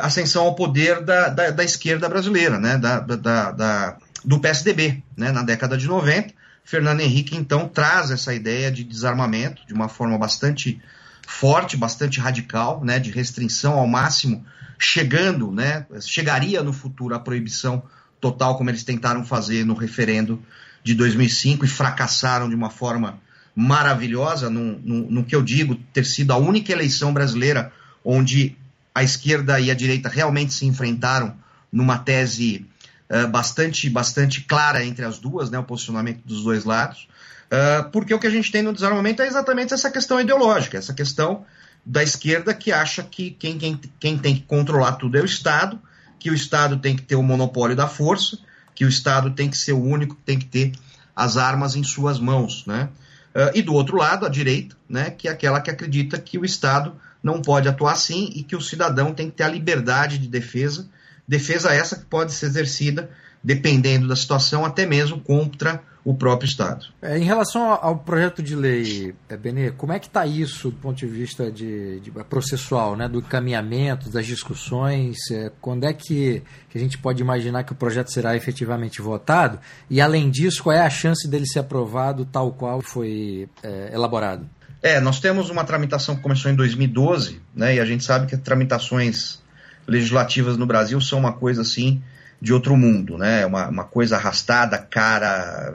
ascensão 0.00 0.44
ao 0.44 0.54
poder 0.54 1.02
da, 1.02 1.28
da, 1.28 1.50
da 1.50 1.64
esquerda 1.64 2.08
brasileira, 2.08 2.58
né, 2.58 2.78
da, 2.78 3.00
da, 3.00 3.50
da, 3.50 3.96
do 4.24 4.40
PSDB, 4.40 5.02
né, 5.16 5.30
na 5.30 5.42
década 5.42 5.76
de 5.76 5.86
90. 5.86 6.32
Fernando 6.64 7.00
Henrique, 7.00 7.36
então, 7.36 7.68
traz 7.68 8.10
essa 8.10 8.32
ideia 8.32 8.72
de 8.72 8.82
desarmamento 8.82 9.66
de 9.66 9.74
uma 9.74 9.86
forma 9.86 10.16
bastante 10.16 10.80
forte, 11.26 11.76
bastante 11.76 12.20
radical, 12.20 12.84
né, 12.84 12.98
de 12.98 13.10
restrição 13.10 13.78
ao 13.78 13.86
máximo 13.86 14.44
chegando, 14.78 15.50
né, 15.50 15.86
chegaria 16.00 16.62
no 16.62 16.72
futuro 16.72 17.14
a 17.14 17.20
proibição 17.20 17.82
total, 18.20 18.56
como 18.56 18.70
eles 18.70 18.84
tentaram 18.84 19.24
fazer 19.24 19.64
no 19.64 19.74
referendo 19.74 20.42
de 20.82 20.94
2005 20.94 21.64
e 21.64 21.68
fracassaram 21.68 22.48
de 22.48 22.54
uma 22.54 22.70
forma 22.70 23.18
maravilhosa, 23.54 24.50
no, 24.50 24.78
no, 24.78 25.10
no, 25.10 25.24
que 25.24 25.34
eu 25.34 25.42
digo 25.42 25.76
ter 25.92 26.04
sido 26.04 26.32
a 26.32 26.36
única 26.36 26.72
eleição 26.72 27.12
brasileira 27.12 27.72
onde 28.04 28.56
a 28.94 29.02
esquerda 29.02 29.60
e 29.60 29.70
a 29.70 29.74
direita 29.74 30.08
realmente 30.08 30.52
se 30.52 30.66
enfrentaram 30.66 31.36
numa 31.72 31.98
tese 31.98 32.66
uh, 33.10 33.28
bastante, 33.28 33.88
bastante 33.88 34.42
clara 34.42 34.84
entre 34.84 35.04
as 35.04 35.18
duas, 35.18 35.50
né, 35.50 35.58
o 35.58 35.64
posicionamento 35.64 36.20
dos 36.24 36.44
dois 36.44 36.64
lados, 36.64 37.08
uh, 37.54 37.90
porque 37.90 38.12
o 38.12 38.18
que 38.18 38.26
a 38.26 38.30
gente 38.30 38.50
tem 38.50 38.62
no 38.62 38.72
desarmamento 38.72 39.22
é 39.22 39.26
exatamente 39.26 39.72
essa 39.72 39.90
questão 39.90 40.20
ideológica, 40.20 40.78
essa 40.78 40.92
questão 40.92 41.44
da 41.84 42.02
esquerda 42.02 42.54
que 42.54 42.72
acha 42.72 43.02
que 43.02 43.30
quem, 43.30 43.58
quem, 43.58 43.80
quem 44.00 44.18
tem 44.18 44.34
que 44.34 44.42
controlar 44.42 44.92
tudo 44.92 45.18
é 45.18 45.20
o 45.20 45.26
Estado, 45.26 45.80
que 46.18 46.30
o 46.30 46.34
Estado 46.34 46.78
tem 46.78 46.96
que 46.96 47.02
ter 47.02 47.16
o 47.16 47.22
monopólio 47.22 47.76
da 47.76 47.86
força, 47.86 48.38
que 48.74 48.84
o 48.84 48.88
Estado 48.88 49.30
tem 49.30 49.48
que 49.48 49.56
ser 49.56 49.72
o 49.72 49.82
único 49.82 50.14
que 50.16 50.22
tem 50.22 50.38
que 50.38 50.46
ter 50.46 50.72
as 51.14 51.36
armas 51.36 51.76
em 51.76 51.84
suas 51.84 52.18
mãos, 52.18 52.64
né? 52.66 52.88
Uh, 53.34 53.50
e 53.54 53.62
do 53.62 53.74
outro 53.74 53.96
lado, 53.96 54.24
a 54.24 54.28
direita, 54.28 54.76
né, 54.88 55.10
que 55.10 55.26
é 55.26 55.30
aquela 55.30 55.60
que 55.60 55.70
acredita 55.70 56.18
que 56.18 56.38
o 56.38 56.44
Estado 56.44 56.94
não 57.22 57.42
pode 57.42 57.68
atuar 57.68 57.92
assim 57.92 58.30
e 58.34 58.42
que 58.42 58.54
o 58.54 58.60
cidadão 58.60 59.12
tem 59.12 59.28
que 59.28 59.36
ter 59.36 59.44
a 59.44 59.48
liberdade 59.48 60.18
de 60.18 60.28
defesa, 60.28 60.88
defesa 61.26 61.74
essa 61.74 61.96
que 61.96 62.04
pode 62.04 62.32
ser 62.32 62.46
exercida, 62.46 63.10
dependendo 63.42 64.06
da 64.06 64.14
situação, 64.14 64.64
até 64.64 64.86
mesmo 64.86 65.18
contra 65.20 65.82
o 66.04 66.14
próprio 66.14 66.46
Estado. 66.46 66.86
É, 67.00 67.16
em 67.16 67.24
relação 67.24 67.70
ao 67.80 67.96
projeto 67.96 68.42
de 68.42 68.54
lei, 68.54 69.14
é, 69.28 69.36
Benê, 69.36 69.70
como 69.70 69.92
é 69.92 69.98
que 69.98 70.06
está 70.06 70.26
isso 70.26 70.70
do 70.70 70.76
ponto 70.76 70.98
de 70.98 71.06
vista 71.06 71.50
de, 71.50 71.98
de, 72.00 72.10
processual, 72.28 72.94
né, 72.94 73.08
do 73.08 73.20
encaminhamento, 73.20 74.10
das 74.10 74.26
discussões? 74.26 75.16
É, 75.30 75.50
quando 75.62 75.84
é 75.84 75.94
que, 75.94 76.42
que, 76.68 76.76
a 76.76 76.80
gente 76.80 76.98
pode 76.98 77.22
imaginar 77.22 77.64
que 77.64 77.72
o 77.72 77.74
projeto 77.74 78.12
será 78.12 78.36
efetivamente 78.36 79.00
votado? 79.00 79.58
E, 79.88 80.00
além 80.00 80.30
disso, 80.30 80.62
qual 80.62 80.76
é 80.76 80.82
a 80.82 80.90
chance 80.90 81.26
dele 81.26 81.46
ser 81.46 81.60
aprovado 81.60 82.26
tal 82.26 82.52
qual 82.52 82.82
foi 82.82 83.48
é, 83.62 83.90
elaborado? 83.94 84.46
É, 84.82 85.00
nós 85.00 85.18
temos 85.18 85.48
uma 85.48 85.64
tramitação 85.64 86.14
que 86.14 86.20
começou 86.20 86.50
em 86.50 86.54
2012, 86.54 87.40
né, 87.54 87.76
e 87.76 87.80
a 87.80 87.84
gente 87.86 88.04
sabe 88.04 88.26
que 88.26 88.36
tramitações 88.36 89.42
legislativas 89.86 90.58
no 90.58 90.66
Brasil 90.66 91.00
são 91.00 91.18
uma 91.18 91.32
coisa 91.32 91.62
assim 91.62 92.02
de 92.44 92.52
outro 92.52 92.76
mundo, 92.76 93.16
né? 93.16 93.46
Uma, 93.46 93.68
uma 93.68 93.84
coisa 93.84 94.16
arrastada, 94.16 94.76
cara, 94.76 95.74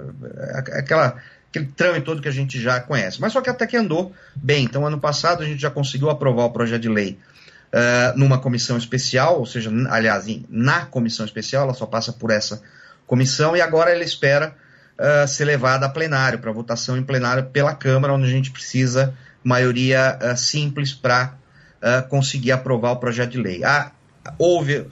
aquela, 0.74 1.16
aquele 1.50 1.66
trâmite 1.66 2.06
todo 2.06 2.22
que 2.22 2.28
a 2.28 2.32
gente 2.32 2.62
já 2.62 2.80
conhece. 2.80 3.20
Mas 3.20 3.34
só 3.34 3.42
que 3.42 3.50
até 3.50 3.66
que 3.66 3.76
andou 3.76 4.14
bem. 4.36 4.66
Então, 4.66 4.86
ano 4.86 5.00
passado, 5.00 5.42
a 5.42 5.46
gente 5.48 5.60
já 5.60 5.72
conseguiu 5.72 6.12
aprovar 6.12 6.46
o 6.46 6.52
projeto 6.52 6.84
de 6.84 6.90
lei 6.90 7.18
uh, 7.74 8.16
numa 8.16 8.38
comissão 8.38 8.78
especial, 8.78 9.40
ou 9.40 9.48
seja, 9.48 9.72
aliás, 9.90 10.26
na 10.48 10.86
comissão 10.86 11.26
especial, 11.26 11.64
ela 11.64 11.74
só 11.74 11.88
passa 11.88 12.14
por 12.14 12.30
essa 12.30 12.62
comissão, 13.08 13.58
e 13.58 13.62
agora 13.62 13.90
ela 13.90 14.04
espera 14.04 14.54
uh, 15.00 15.28
ser 15.28 15.46
levada 15.46 15.88
a 15.88 15.90
plenário, 15.90 16.38
para 16.38 16.52
votação 16.52 16.96
em 16.96 17.04
plenário 17.04 17.46
pela 17.46 17.74
Câmara, 17.74 18.14
onde 18.14 18.28
a 18.28 18.32
gente 18.32 18.52
precisa 18.52 19.16
maioria 19.44 20.20
uh, 20.22 20.38
simples 20.38 20.94
para 20.94 21.34
conseguir 22.10 22.52
aprovar 22.52 22.92
o 22.92 22.98
projeto 22.98 23.32
de 23.32 23.42
lei. 23.42 23.64
Ah, 23.64 23.94
houve, 24.38 24.78
uh, 24.80 24.88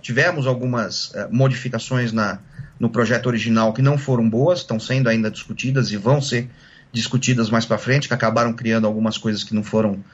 tivemos 0.00 0.46
algumas 0.46 1.12
modificações 1.30 2.12
na, 2.12 2.38
no 2.78 2.90
projeto 2.90 3.26
original 3.26 3.72
que 3.72 3.82
não 3.82 3.96
foram 3.96 4.28
boas, 4.28 4.60
estão 4.60 4.78
sendo 4.78 5.08
ainda 5.08 5.30
discutidas 5.30 5.90
e 5.90 5.96
vão 5.96 6.20
ser 6.20 6.50
discutidas 6.92 7.48
mais 7.48 7.64
para 7.64 7.78
frente, 7.78 8.08
que 8.08 8.14
acabaram 8.14 8.52
criando 8.52 8.86
algumas 8.86 9.16
coisas 9.16 9.42
que 9.44 9.54
não 9.54 9.62
foram 9.62 10.04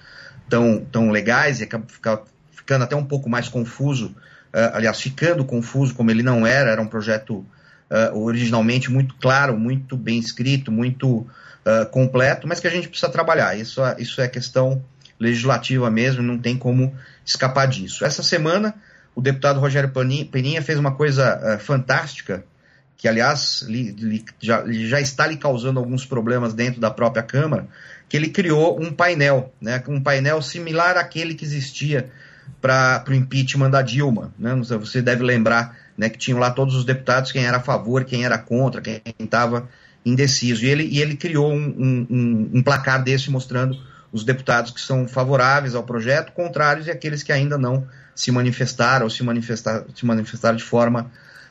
tão, 0.49 0.81
tão 0.93 1.11
legais 1.11 1.61
e 1.61 1.65
acabam 1.65 1.89
ficando 2.53 2.85
até 2.85 2.95
um 2.95 3.05
pouco 3.05 3.29
mais 3.29 3.49
confuso, 3.49 4.15
aliás, 4.53 5.01
ficando 5.01 5.45
confuso 5.45 5.95
como 5.95 6.11
ele 6.11 6.23
não 6.23 6.47
era, 6.47 6.71
era 6.71 6.81
um 6.81 6.87
projeto 6.87 7.45
originalmente 8.13 8.91
muito 8.91 9.15
claro, 9.17 9.59
muito 9.59 9.97
bem 9.97 10.19
escrito, 10.19 10.71
muito 10.71 11.27
completo, 11.91 12.47
mas 12.47 12.61
que 12.61 12.67
a 12.69 12.71
gente 12.71 12.89
precisa 12.89 13.11
trabalhar. 13.11 13.59
Isso, 13.59 13.81
isso 13.99 14.21
é 14.21 14.29
questão 14.29 14.83
legislativa 15.19 15.91
mesmo, 15.91 16.23
não 16.23 16.39
tem 16.39 16.57
como 16.57 16.95
escapar 17.25 17.67
disso. 17.67 18.05
Essa 18.05 18.23
semana, 18.23 18.75
o 19.15 19.21
deputado 19.21 19.61
Rogério 19.61 19.91
Peninha 20.31 20.63
fez 20.63 20.79
uma 20.79 20.93
coisa 20.93 21.57
uh, 21.57 21.59
fantástica, 21.59 22.45
que 22.97 23.07
aliás 23.07 23.63
li, 23.69 23.93
li, 23.93 24.25
já, 24.41 24.65
já, 24.67 25.01
está 25.01 25.27
lhe 25.27 25.37
causando 25.37 25.79
alguns 25.79 26.05
problemas 26.05 26.55
dentro 26.55 26.81
da 26.81 26.91
própria 26.91 27.23
Câmara, 27.23 27.67
que 28.09 28.17
ele 28.17 28.29
criou 28.29 28.81
um 28.81 28.93
painel, 28.93 29.53
né, 29.61 29.83
um 29.89 30.01
painel 30.01 30.41
similar 30.43 30.97
àquele 30.97 31.35
que 31.35 31.45
existia 31.45 32.11
para 32.61 33.05
o 33.09 33.15
impeachment 33.15 33.71
da 33.71 33.83
Dilma. 33.83 34.33
Né? 34.39 34.55
Você 34.55 35.03
deve 35.03 35.23
lembrar 35.23 35.77
né, 35.97 36.09
que 36.09 36.19
tinham 36.19 36.39
lá 36.39 36.51
todos 36.51 36.75
os 36.75 36.85
deputados, 36.85 37.31
quem 37.31 37.45
era 37.45 37.59
a 37.59 37.63
favor, 37.63 38.05
quem 38.05 38.25
era 38.25 38.39
contra, 38.39 38.81
quem 38.81 39.01
estava 39.19 39.69
indeciso. 40.05 40.65
E 40.65 40.69
ele, 40.69 40.85
e 40.85 41.01
ele 41.01 41.17
criou 41.17 41.53
um, 41.53 42.07
um, 42.09 42.51
um 42.55 42.63
placar 42.63 43.03
desse 43.03 43.31
mostrando 43.31 43.79
os 44.13 44.25
deputados 44.25 44.71
que 44.71 44.81
são 44.81 45.07
favoráveis 45.07 45.75
ao 45.75 45.83
projeto, 45.83 46.33
contrários 46.33 46.87
e 46.87 46.91
aqueles 46.91 47.23
que 47.23 47.33
ainda 47.33 47.59
não 47.59 47.87
se 48.15 48.33
manifestaram 48.33 49.05
ou 49.05 49.11
se, 49.11 49.23
manifestar, 49.23 49.85
se 49.95 50.05
manifestaram 50.05 50.57
de 50.57 50.65
forma 50.65 51.11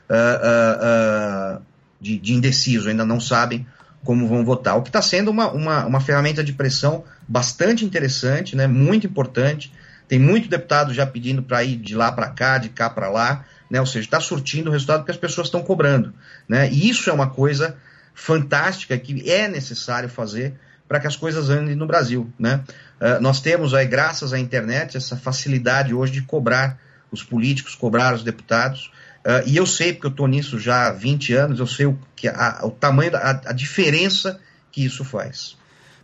uh, 0.09 1.55
uh, 1.55 1.57
uh, 1.59 1.61
de, 1.99 2.17
de, 2.17 2.33
indeciso, 2.33 2.89
ainda 2.89 3.05
não 3.05 3.19
sabem 3.19 3.65
como 4.03 4.27
vão 4.27 4.43
votar. 4.43 4.75
O 4.77 4.81
que 4.81 4.89
está 4.89 5.01
sendo 5.01 5.29
uma, 5.31 5.51
uma, 5.51 5.85
uma, 5.85 6.01
ferramenta 6.01 6.43
de 6.43 6.53
pressão 6.53 7.03
bastante 7.27 7.85
interessante, 7.85 8.55
né, 8.55 8.67
muito 8.67 9.05
importante. 9.07 9.71
Tem 10.07 10.19
muito 10.19 10.49
deputado 10.49 10.93
já 10.93 11.05
pedindo 11.05 11.43
para 11.43 11.63
ir 11.63 11.77
de 11.77 11.95
lá 11.95 12.11
para 12.11 12.29
cá, 12.29 12.57
de 12.57 12.69
cá 12.69 12.89
para 12.89 13.09
lá, 13.09 13.45
né, 13.69 13.79
ou 13.79 13.85
seja, 13.85 14.05
está 14.05 14.19
surtindo 14.19 14.69
o 14.69 14.71
resultado 14.73 15.03
que 15.03 15.11
as 15.11 15.17
pessoas 15.17 15.47
estão 15.47 15.61
cobrando. 15.61 16.13
Né, 16.47 16.69
e 16.71 16.89
isso 16.89 17.09
é 17.09 17.13
uma 17.13 17.29
coisa 17.29 17.77
fantástica 18.13 18.97
que 18.97 19.29
é 19.29 19.47
necessário 19.47 20.09
fazer 20.09 20.55
para 20.87 20.99
que 20.99 21.07
as 21.07 21.15
coisas 21.15 21.49
andem 21.49 21.75
no 21.75 21.85
Brasil. 21.85 22.31
Né? 22.39 22.63
Uh, 22.99 23.21
nós 23.21 23.41
temos 23.41 23.73
aí, 23.73 23.85
graças 23.85 24.33
à 24.33 24.39
internet, 24.39 24.97
essa 24.97 25.17
facilidade 25.17 25.93
hoje 25.93 26.13
de 26.13 26.21
cobrar 26.21 26.79
os 27.11 27.23
políticos, 27.23 27.75
cobrar 27.75 28.13
os 28.13 28.23
deputados. 28.23 28.91
Uh, 29.25 29.43
e 29.45 29.57
eu 29.57 29.65
sei, 29.65 29.93
porque 29.93 30.07
eu 30.07 30.11
estou 30.11 30.27
nisso 30.27 30.59
já 30.59 30.87
há 30.87 30.91
20 30.91 31.33
anos, 31.33 31.59
eu 31.59 31.67
sei 31.67 31.85
o, 31.85 31.99
que 32.15 32.27
a, 32.27 32.61
o 32.63 32.71
tamanho, 32.71 33.11
da, 33.11 33.19
a, 33.19 33.31
a 33.49 33.53
diferença 33.53 34.39
que 34.71 34.83
isso 34.85 35.03
faz. 35.03 35.57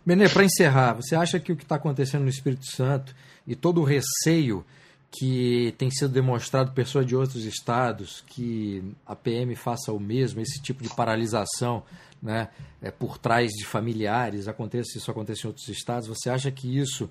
Benê, 0.04 0.28
para 0.28 0.44
encerrar, 0.44 0.92
você 0.92 1.16
acha 1.16 1.40
que 1.40 1.52
o 1.52 1.56
que 1.56 1.62
está 1.62 1.76
acontecendo 1.76 2.24
no 2.24 2.28
Espírito 2.28 2.66
Santo 2.66 3.14
e 3.46 3.54
todo 3.54 3.80
o 3.80 3.84
receio 3.84 4.64
que 5.16 5.74
tem 5.78 5.90
sido 5.90 6.12
demonstrado 6.12 6.72
pessoas 6.72 7.06
de 7.06 7.14
outros 7.14 7.44
estados 7.44 8.24
que 8.26 8.82
a 9.06 9.14
PM 9.14 9.54
faça 9.54 9.92
o 9.92 10.00
mesmo, 10.00 10.40
esse 10.40 10.60
tipo 10.60 10.82
de 10.82 10.88
paralisação 10.88 11.84
né, 12.20 12.48
é, 12.82 12.90
por 12.90 13.18
trás 13.18 13.52
de 13.52 13.64
familiares, 13.64 14.48
acontece, 14.48 14.98
isso 14.98 15.10
acontece 15.10 15.44
em 15.44 15.48
outros 15.48 15.68
estados, 15.68 16.08
você 16.08 16.30
acha 16.30 16.50
que 16.50 16.78
isso 16.78 17.08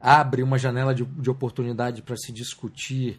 abre 0.00 0.42
uma 0.42 0.58
janela 0.58 0.94
de, 0.94 1.04
de 1.04 1.30
oportunidade 1.30 2.02
para 2.02 2.16
se 2.16 2.30
discutir 2.32 3.18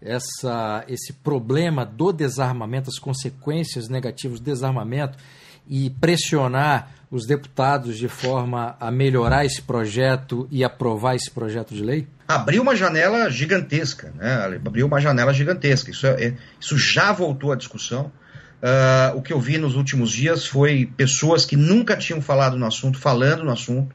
essa, 0.00 0.84
esse 0.88 1.12
problema 1.12 1.84
do 1.84 2.12
desarmamento, 2.12 2.88
as 2.88 2.98
consequências 2.98 3.88
negativas 3.88 4.40
do 4.40 4.44
desarmamento 4.44 5.18
e 5.68 5.90
pressionar 5.90 6.94
os 7.10 7.26
deputados 7.26 7.98
de 7.98 8.08
forma 8.08 8.76
a 8.80 8.90
melhorar 8.90 9.44
esse 9.44 9.60
projeto 9.60 10.48
e 10.50 10.64
aprovar 10.64 11.16
esse 11.16 11.30
projeto 11.30 11.74
de 11.74 11.82
lei? 11.82 12.06
Abriu 12.26 12.62
uma 12.62 12.74
janela 12.74 13.30
gigantesca, 13.30 14.12
né? 14.16 14.58
abriu 14.64 14.86
uma 14.86 15.00
janela 15.00 15.32
gigantesca. 15.32 15.90
Isso, 15.90 16.06
é, 16.06 16.24
é 16.24 16.34
isso 16.58 16.78
já 16.78 17.12
voltou 17.12 17.52
à 17.52 17.56
discussão. 17.56 18.10
Uh, 18.62 19.18
o 19.18 19.22
que 19.22 19.30
eu 19.30 19.38
vi 19.38 19.58
nos 19.58 19.76
últimos 19.76 20.10
dias 20.10 20.46
foi 20.46 20.90
pessoas 20.96 21.44
que 21.44 21.54
nunca 21.54 21.96
tinham 21.98 22.22
falado 22.22 22.56
no 22.56 22.64
assunto, 22.64 22.98
falando 22.98 23.44
no 23.44 23.52
assunto, 23.52 23.94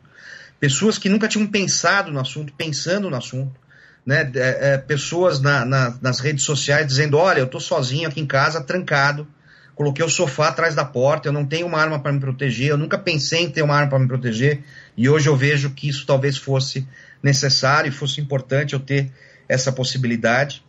pessoas 0.60 1.00
que 1.00 1.10
nunca 1.10 1.28
tinham 1.28 1.48
pensado 1.48 2.12
no 2.12 2.20
assunto, 2.20 2.54
pensando 2.54 3.10
no 3.10 3.16
assunto, 3.16 3.60
né? 4.06 4.32
É, 4.36 4.74
é, 4.74 4.78
pessoas 4.78 5.40
na, 5.40 5.66
na, 5.66 5.98
nas 6.00 6.20
redes 6.20 6.46
sociais 6.46 6.86
dizendo: 6.86 7.18
Olha, 7.18 7.40
eu 7.40 7.46
estou 7.46 7.60
sozinho 7.60 8.08
aqui 8.08 8.22
em 8.22 8.28
casa, 8.28 8.62
trancado, 8.62 9.28
coloquei 9.80 10.04
o 10.04 10.10
sofá 10.10 10.50
atrás 10.50 10.76
da 10.76 10.84
porta, 10.84 11.30
eu 11.30 11.32
não 11.32 11.46
tenho 11.46 11.66
uma 11.66 11.80
arma 11.80 12.02
para 12.02 12.12
me 12.12 12.20
proteger, 12.20 12.68
eu 12.68 12.78
nunca 12.78 12.98
pensei 12.98 13.44
em 13.44 13.50
ter 13.50 13.62
uma 13.62 13.78
arma 13.78 13.92
para 13.92 14.00
me 14.00 14.08
proteger, 14.10 14.62
e 14.98 15.08
hoje 15.08 15.30
eu 15.30 15.38
vejo 15.38 15.70
que 15.70 15.88
isso 15.88 16.06
talvez 16.06 16.36
fosse 16.36 16.86
necessário 17.24 17.88
e 17.88 17.92
fosse 17.92 18.20
importante 18.20 18.74
eu 18.74 18.80
ter 18.82 19.10
essa 19.48 19.72
possibilidade 19.72 20.66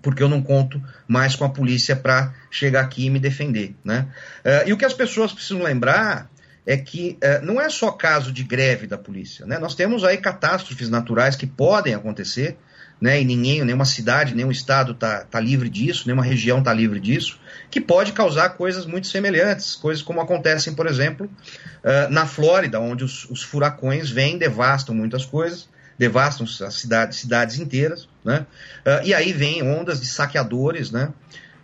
porque 0.00 0.22
eu 0.22 0.28
não 0.28 0.40
conto 0.40 0.80
mais 1.08 1.34
com 1.34 1.44
a 1.44 1.48
polícia 1.48 1.96
para 1.96 2.32
chegar 2.48 2.82
aqui 2.82 3.06
e 3.06 3.10
me 3.10 3.18
defender. 3.18 3.74
Né? 3.84 4.06
Uh, 4.44 4.68
e 4.68 4.72
o 4.72 4.76
que 4.76 4.84
as 4.84 4.94
pessoas 4.94 5.32
precisam 5.32 5.60
lembrar 5.60 6.30
é 6.64 6.76
que 6.76 7.18
uh, 7.24 7.44
não 7.44 7.60
é 7.60 7.68
só 7.68 7.90
caso 7.90 8.30
de 8.30 8.44
greve 8.44 8.86
da 8.86 8.96
polícia. 8.96 9.44
Né? 9.44 9.58
Nós 9.58 9.74
temos 9.74 10.04
aí 10.04 10.18
catástrofes 10.18 10.88
naturais 10.88 11.34
que 11.34 11.48
podem 11.48 11.94
acontecer, 11.94 12.56
né? 13.00 13.20
e 13.20 13.24
ninguém, 13.24 13.64
nenhuma 13.64 13.84
cidade, 13.84 14.34
nenhum 14.34 14.50
estado 14.50 14.92
está 14.92 15.24
tá 15.24 15.40
livre 15.40 15.68
disso, 15.68 16.04
nenhuma 16.06 16.24
região 16.24 16.58
está 16.60 16.72
livre 16.72 16.98
disso, 16.98 17.38
que 17.70 17.80
pode 17.80 18.12
causar 18.12 18.50
coisas 18.50 18.86
muito 18.86 19.06
semelhantes, 19.06 19.74
coisas 19.76 20.02
como 20.02 20.20
acontecem, 20.20 20.74
por 20.74 20.86
exemplo, 20.86 21.26
uh, 21.26 22.10
na 22.10 22.26
Flórida, 22.26 22.80
onde 22.80 23.04
os, 23.04 23.28
os 23.30 23.42
furacões 23.42 24.10
vêm, 24.10 24.38
devastam 24.38 24.94
muitas 24.94 25.24
coisas, 25.24 25.68
devastam 25.98 26.46
as 26.66 26.74
cidades, 26.74 27.18
cidades 27.18 27.58
inteiras, 27.58 28.08
né? 28.24 28.46
Uh, 28.84 29.06
e 29.06 29.14
aí 29.14 29.32
vem 29.32 29.62
ondas 29.62 30.00
de 30.00 30.06
saqueadores, 30.06 30.90
né? 30.90 31.10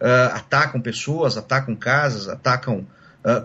Uh, 0.00 0.34
atacam 0.34 0.80
pessoas, 0.80 1.36
atacam 1.36 1.74
casas, 1.76 2.28
atacam 2.28 2.86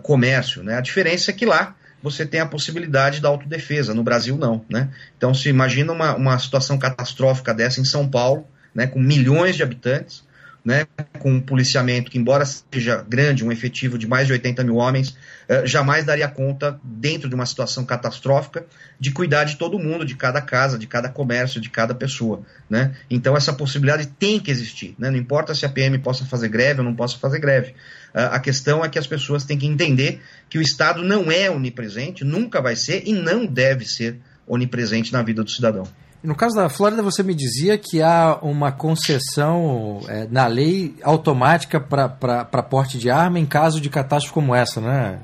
comércio, 0.02 0.63
né? 0.63 0.76
A 0.76 0.82
diferença 0.82 1.30
é 1.30 1.34
que 1.36 1.45
lá 1.45 1.76
você 2.02 2.26
tem 2.26 2.40
a 2.40 2.46
possibilidade 2.46 3.22
da 3.22 3.30
autodefesa, 3.30 3.94
no 3.94 4.04
Brasil 4.04 4.38
não, 4.38 4.64
né? 4.70 4.90
Então 5.18 5.34
se 5.34 5.50
imagina 5.50 5.92
uma, 5.92 6.16
uma 6.16 6.38
situação 6.40 6.78
catastrófica 6.78 7.54
dessa 7.54 7.82
em 7.82 7.86
São 7.86 8.08
Paulo, 8.08 8.46
né? 8.74 8.88
Com 8.88 9.00
milhões 9.00 9.56
de 9.56 9.64
habitantes, 9.64 10.24
né, 10.67 10.86
com 11.19 11.32
um 11.32 11.39
policiamento 11.39 12.12
que, 12.12 12.17
embora 12.17 12.43
seja 12.43 13.01
grande, 13.08 13.41
um 13.41 13.53
efetivo 13.53 13.97
de 13.97 14.06
mais 14.06 14.27
de 14.27 14.34
80 14.34 14.65
mil 14.65 14.75
homens, 14.75 15.15
eh, 15.47 15.65
jamais 15.65 16.03
daria 16.03 16.27
conta, 16.27 16.77
dentro 16.84 17.30
de 17.30 17.36
uma 17.36 17.45
situação 17.45 17.86
catastrófica, 17.86 18.65
de 18.99 19.12
cuidar 19.12 19.45
de 19.45 19.56
todo 19.56 19.80
mundo, 19.80 20.03
de 20.03 20.13
cada 20.13 20.41
casa, 20.41 20.77
de 20.77 20.86
cada 20.86 21.08
comércio, 21.08 21.62
de 21.62 21.69
cada 21.69 21.95
pessoa. 21.95 22.41
Né? 22.69 22.93
Então, 23.10 23.38
essa 23.38 23.53
possibilidade 23.53 24.08
tem 24.08 24.41
que 24.41 24.51
existir. 24.51 24.93
Né? 24.99 25.10
Não 25.10 25.17
importa 25.17 25.56
se 25.56 25.65
a 25.65 25.69
PM 25.69 25.97
possa 25.99 26.25
fazer 26.25 26.49
greve 26.49 26.82
ou 26.82 26.86
não 26.86 26.93
possa 26.93 27.17
fazer 27.17 27.39
greve. 27.39 27.71
Uh, 28.13 28.27
a 28.32 28.39
questão 28.41 28.84
é 28.84 28.89
que 28.89 28.99
as 28.99 29.08
pessoas 29.08 29.45
têm 29.45 29.58
que 29.58 29.65
entender 29.65 30.21
que 30.49 30.58
o 30.58 30.62
Estado 30.62 31.01
não 31.01 31.32
é 31.32 31.49
onipresente, 31.49 32.25
nunca 32.25 32.62
vai 32.62 32.75
ser 32.75 33.03
e 33.06 33.13
não 33.13 33.45
deve 33.45 33.86
ser 33.86 34.17
onipresente 34.45 35.13
na 35.13 35.23
vida 35.23 35.45
do 35.45 35.49
cidadão. 35.49 35.88
No 36.28 36.36
caso 36.36 36.58
da 36.58 36.68
Flórida, 36.68 37.02
você 37.02 37.24
me 37.24 37.34
dizia 37.34 37.78
que 37.78 38.02
há 38.02 38.38
uma 38.42 38.70
concessão 38.70 40.02
é, 40.10 40.28
na 40.30 40.46
lei 40.46 40.94
automática 41.02 41.80
para 41.80 42.63
porte 42.63 42.98
de 42.98 43.10
arma 43.10 43.40
em 43.40 43.46
caso 43.46 43.80
de 43.80 43.90
catástrofe 43.90 44.34
como 44.34 44.54
essa, 44.54 44.82
né, 44.82 45.22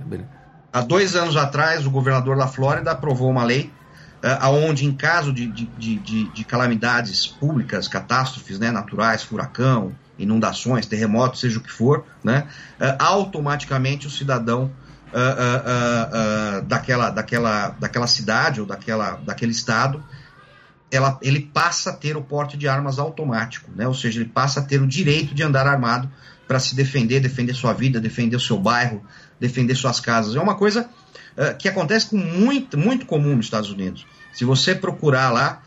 Há 0.71 0.79
dois 0.79 1.13
anos 1.13 1.35
atrás, 1.35 1.85
o 1.85 1.91
governador 1.91 2.37
da 2.37 2.47
Flórida 2.47 2.91
aprovou 2.91 3.29
uma 3.29 3.43
lei 3.43 3.69
uh, 4.23 4.47
onde, 4.47 4.85
em 4.85 4.93
caso 4.93 5.33
de, 5.33 5.45
de, 5.45 5.65
de, 5.67 6.29
de, 6.29 6.43
calamidades 6.45 7.27
públicas, 7.27 7.89
catástrofes 7.89 8.57
né, 8.57 8.71
naturais, 8.71 9.23
furacão, 9.23 9.93
inundações, 10.17 10.85
terremotos, 10.85 11.41
seja 11.41 11.59
o 11.59 11.61
que 11.61 11.69
for, 11.69 12.05
né, 12.23 12.47
uh, 12.79 12.95
automaticamente 12.97 14.07
o 14.07 14.09
cidadão 14.09 14.71
uh, 15.09 16.61
daquela, 16.61 17.09
daquela, 17.09 17.75
daquela 17.77 18.07
cidade 18.07 18.61
ou 18.61 18.65
daquela, 18.65 19.19
daquele 19.25 19.51
estado 19.51 20.01
ela, 20.93 21.17
ele 21.23 21.39
passa 21.39 21.89
a 21.89 21.93
ter 21.93 22.15
o 22.15 22.21
porte 22.21 22.55
de 22.55 22.67
armas 22.67 22.99
automático, 22.99 23.71
né? 23.75 23.87
ou 23.87 23.95
seja, 23.95 24.19
ele 24.21 24.29
passa 24.29 24.59
a 24.59 24.63
ter 24.63 24.79
o 24.79 24.85
direito 24.85 25.33
de 25.33 25.41
andar 25.41 25.65
armado 25.65 26.09
para 26.47 26.59
se 26.59 26.75
defender, 26.75 27.19
defender 27.19 27.55
sua 27.55 27.73
vida, 27.73 27.99
defender 27.99 28.35
o 28.35 28.39
seu 28.39 28.59
bairro, 28.59 29.03
defender 29.39 29.73
suas 29.73 29.99
casas. 29.99 30.35
É 30.35 30.39
uma 30.39 30.53
coisa 30.53 30.87
uh, 31.35 31.57
que 31.57 31.67
acontece 31.67 32.07
com 32.07 32.17
muito, 32.17 32.77
muito 32.77 33.07
comum 33.07 33.35
nos 33.35 33.47
Estados 33.47 33.71
Unidos. 33.71 34.05
Se 34.31 34.45
você 34.45 34.75
procurar 34.75 35.31
lá, 35.31 35.63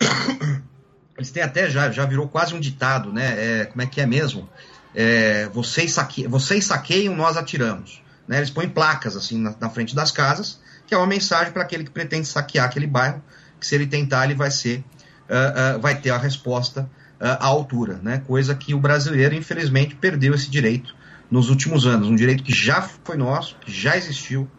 eles 1.18 1.30
têm 1.30 1.42
até 1.42 1.68
já, 1.68 1.90
já 1.90 2.06
virou 2.06 2.26
quase 2.26 2.54
um 2.54 2.60
ditado, 2.60 3.12
né? 3.12 3.60
É, 3.60 3.64
como 3.66 3.82
é 3.82 3.86
que 3.86 4.00
é 4.00 4.06
mesmo? 4.06 4.48
É, 4.94 5.50
vocês, 5.52 5.92
saque, 5.92 6.26
vocês 6.26 6.64
saqueiam, 6.64 7.14
nós 7.14 7.36
atiramos. 7.36 8.02
Né? 8.26 8.38
Eles 8.38 8.50
põem 8.50 8.70
placas 8.70 9.16
assim 9.18 9.38
na, 9.38 9.54
na 9.60 9.68
frente 9.68 9.94
das 9.94 10.10
casas, 10.10 10.60
que 10.86 10.94
é 10.94 10.96
uma 10.96 11.06
mensagem 11.06 11.52
para 11.52 11.62
aquele 11.62 11.84
que 11.84 11.90
pretende 11.90 12.26
saquear 12.26 12.64
aquele 12.64 12.86
bairro 12.86 13.22
que 13.62 13.66
se 13.66 13.76
ele 13.76 13.86
tentar, 13.86 14.24
ele 14.24 14.34
vai 14.34 14.50
ser 14.50 14.84
uh, 15.30 15.76
uh, 15.76 15.80
vai 15.80 15.94
ter 15.94 16.10
a 16.10 16.18
resposta 16.18 16.90
à 17.20 17.46
altura, 17.46 18.00
né? 18.02 18.20
coisa 18.26 18.52
que 18.52 18.74
o 18.74 18.80
brasileiro, 18.80 19.32
infelizmente, 19.32 19.94
perdeu 19.94 20.34
esse 20.34 20.50
direito 20.50 20.92
nos 21.30 21.50
últimos 21.50 21.86
anos. 21.86 22.08
Um 22.08 22.16
direito 22.16 22.42
que 22.42 22.52
já 22.52 22.82
foi 22.82 23.16
nosso, 23.16 23.56
que 23.60 23.70
já 23.70 23.96
existiu, 23.96 24.50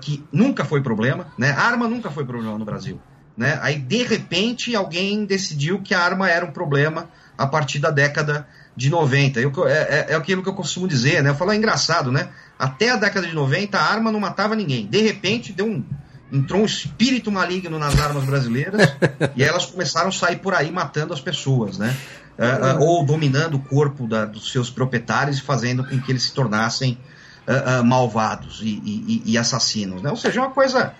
que 0.00 0.24
nunca 0.30 0.64
foi 0.64 0.80
problema. 0.80 1.26
Né? 1.36 1.50
A 1.50 1.62
arma 1.62 1.88
nunca 1.88 2.08
foi 2.08 2.24
problema 2.24 2.56
no 2.56 2.64
Brasil. 2.64 3.00
Né? 3.36 3.58
Aí, 3.60 3.80
de 3.80 4.04
repente, 4.04 4.76
alguém 4.76 5.24
decidiu 5.24 5.82
que 5.82 5.94
a 5.94 6.00
arma 6.00 6.30
era 6.30 6.46
um 6.46 6.52
problema 6.52 7.10
a 7.36 7.44
partir 7.44 7.80
da 7.80 7.90
década 7.90 8.46
de 8.76 8.90
90. 8.90 9.40
Eu, 9.40 9.52
é, 9.66 9.72
é, 9.72 10.06
é, 10.10 10.14
aquilo 10.14 10.42
que 10.42 10.48
eu 10.48 10.54
costumo 10.54 10.86
dizer, 10.86 11.22
né? 11.22 11.30
Eu 11.30 11.34
falo, 11.34 11.52
é 11.52 11.56
engraçado, 11.56 12.12
né? 12.12 12.28
Até 12.58 12.90
a 12.90 12.96
década 12.96 13.26
de 13.26 13.34
90, 13.34 13.78
a 13.78 13.82
arma 13.82 14.12
não 14.12 14.20
matava 14.20 14.54
ninguém. 14.54 14.86
De 14.86 15.00
repente, 15.00 15.52
deu 15.52 15.66
um, 15.66 15.84
entrou 16.32 16.62
um 16.62 16.64
espírito 16.64 17.30
maligno 17.30 17.78
nas 17.78 17.98
armas 17.98 18.24
brasileiras 18.24 18.94
e 19.36 19.42
elas 19.42 19.66
começaram 19.66 20.08
a 20.08 20.12
sair 20.12 20.36
por 20.36 20.54
aí 20.54 20.70
matando 20.70 21.12
as 21.12 21.20
pessoas, 21.20 21.78
né? 21.78 21.96
Uh, 22.38 22.78
uh, 22.78 22.82
ou 22.82 23.04
dominando 23.04 23.54
o 23.54 23.58
corpo 23.58 24.06
da, 24.06 24.26
dos 24.26 24.52
seus 24.52 24.68
proprietários 24.68 25.38
e 25.38 25.40
fazendo 25.40 25.82
com 25.82 25.98
que 25.98 26.12
eles 26.12 26.24
se 26.24 26.32
tornassem 26.32 26.98
uh, 27.46 27.82
malvados 27.82 28.60
e, 28.62 28.82
e, 28.84 29.22
e, 29.24 29.38
assassinos. 29.38 30.02
Né? 30.02 30.10
Ou 30.10 30.16
seja, 30.16 30.40
é 30.40 30.42
uma 30.42 30.50
coisa 30.50 30.92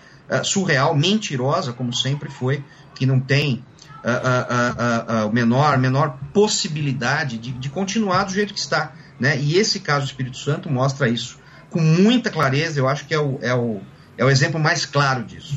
surreal, 0.42 0.96
mentirosa, 0.96 1.72
como 1.72 1.94
sempre 1.94 2.28
foi, 2.28 2.64
que 2.96 3.06
não 3.06 3.20
tem 3.20 3.62
a, 4.02 5.28
menor, 5.32 5.78
menor 5.78 6.18
possibilidade 6.32 7.38
de, 7.38 7.52
de, 7.52 7.68
continuar 7.68 8.24
do 8.24 8.32
jeito 8.32 8.52
que 8.52 8.58
está. 8.58 8.92
Né? 9.20 9.38
E 9.38 9.56
esse 9.56 9.78
caso 9.78 10.06
do 10.06 10.08
Espírito 10.08 10.36
Santo 10.36 10.68
mostra 10.68 11.08
isso 11.08 11.38
com 11.70 11.80
muita 11.80 12.28
clareza. 12.28 12.80
Eu 12.80 12.88
acho 12.88 13.06
que 13.06 13.14
é 13.14 13.20
o, 13.20 13.38
é 13.40 13.54
o, 13.54 13.80
é 14.16 14.24
o 14.24 14.30
exemplo 14.30 14.58
mais 14.58 14.86
claro 14.86 15.24
disso. 15.24 15.56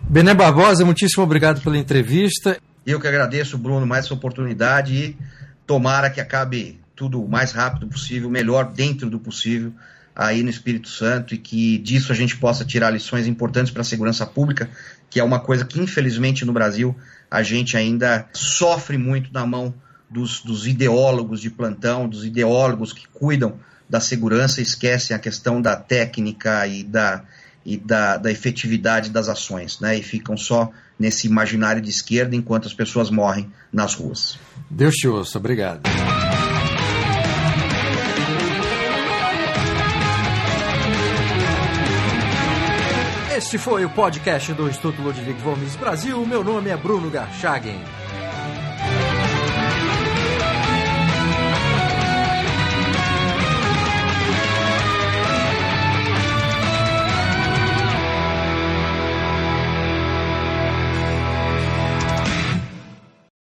Bené 0.00 0.34
Barbosa, 0.34 0.84
muitíssimo 0.84 1.22
obrigado 1.22 1.60
pela 1.60 1.76
entrevista. 1.76 2.58
Eu 2.86 3.00
que 3.00 3.06
agradeço, 3.06 3.58
Bruno, 3.58 3.86
mais 3.86 4.06
essa 4.06 4.14
oportunidade 4.14 4.94
e 4.94 5.16
tomara 5.66 6.08
que 6.08 6.20
acabe 6.20 6.80
tudo 6.96 7.22
o 7.22 7.28
mais 7.28 7.52
rápido 7.52 7.86
possível, 7.86 8.30
melhor 8.30 8.72
dentro 8.72 9.10
do 9.10 9.20
possível 9.20 9.72
aí 10.16 10.42
no 10.42 10.50
Espírito 10.50 10.88
Santo 10.88 11.32
e 11.32 11.38
que 11.38 11.78
disso 11.78 12.10
a 12.10 12.14
gente 12.14 12.36
possa 12.36 12.64
tirar 12.64 12.90
lições 12.90 13.26
importantes 13.26 13.70
para 13.70 13.82
a 13.82 13.84
segurança 13.84 14.26
pública, 14.26 14.68
que 15.08 15.20
é 15.20 15.22
uma 15.22 15.38
coisa 15.38 15.64
que 15.64 15.80
infelizmente 15.80 16.44
no 16.44 16.52
Brasil 16.52 16.96
a 17.30 17.42
gente 17.42 17.76
ainda 17.76 18.26
sofre 18.32 18.98
muito 18.98 19.32
na 19.32 19.46
mão 19.46 19.72
dos, 20.10 20.40
dos 20.40 20.66
ideólogos 20.66 21.40
de 21.40 21.50
plantão, 21.50 22.08
dos 22.08 22.24
ideólogos 22.24 22.92
que 22.92 23.06
cuidam 23.06 23.60
da 23.88 24.00
segurança, 24.00 24.60
esquecem 24.60 25.14
a 25.14 25.20
questão 25.20 25.62
da 25.62 25.76
técnica 25.76 26.66
e 26.66 26.82
da, 26.82 27.22
e 27.68 27.76
da, 27.76 28.16
da 28.16 28.30
efetividade 28.30 29.10
das 29.10 29.28
ações, 29.28 29.78
né? 29.78 29.94
E 29.98 30.02
ficam 30.02 30.38
só 30.38 30.70
nesse 30.98 31.26
imaginário 31.26 31.82
de 31.82 31.90
esquerda 31.90 32.34
enquanto 32.34 32.66
as 32.66 32.72
pessoas 32.72 33.10
morrem 33.10 33.52
nas 33.70 33.94
ruas. 33.94 34.38
Deus 34.70 34.94
te 34.94 35.06
ouça, 35.06 35.36
obrigado. 35.36 35.82
Este 43.36 43.58
foi 43.58 43.84
o 43.84 43.90
podcast 43.90 44.54
do 44.54 44.66
Instituto 44.66 45.02
Ludwig 45.02 45.34
Gomes 45.42 45.76
Brasil. 45.76 46.24
Meu 46.24 46.42
nome 46.42 46.70
é 46.70 46.76
Bruno 46.76 47.10
Garchagen. 47.10 47.78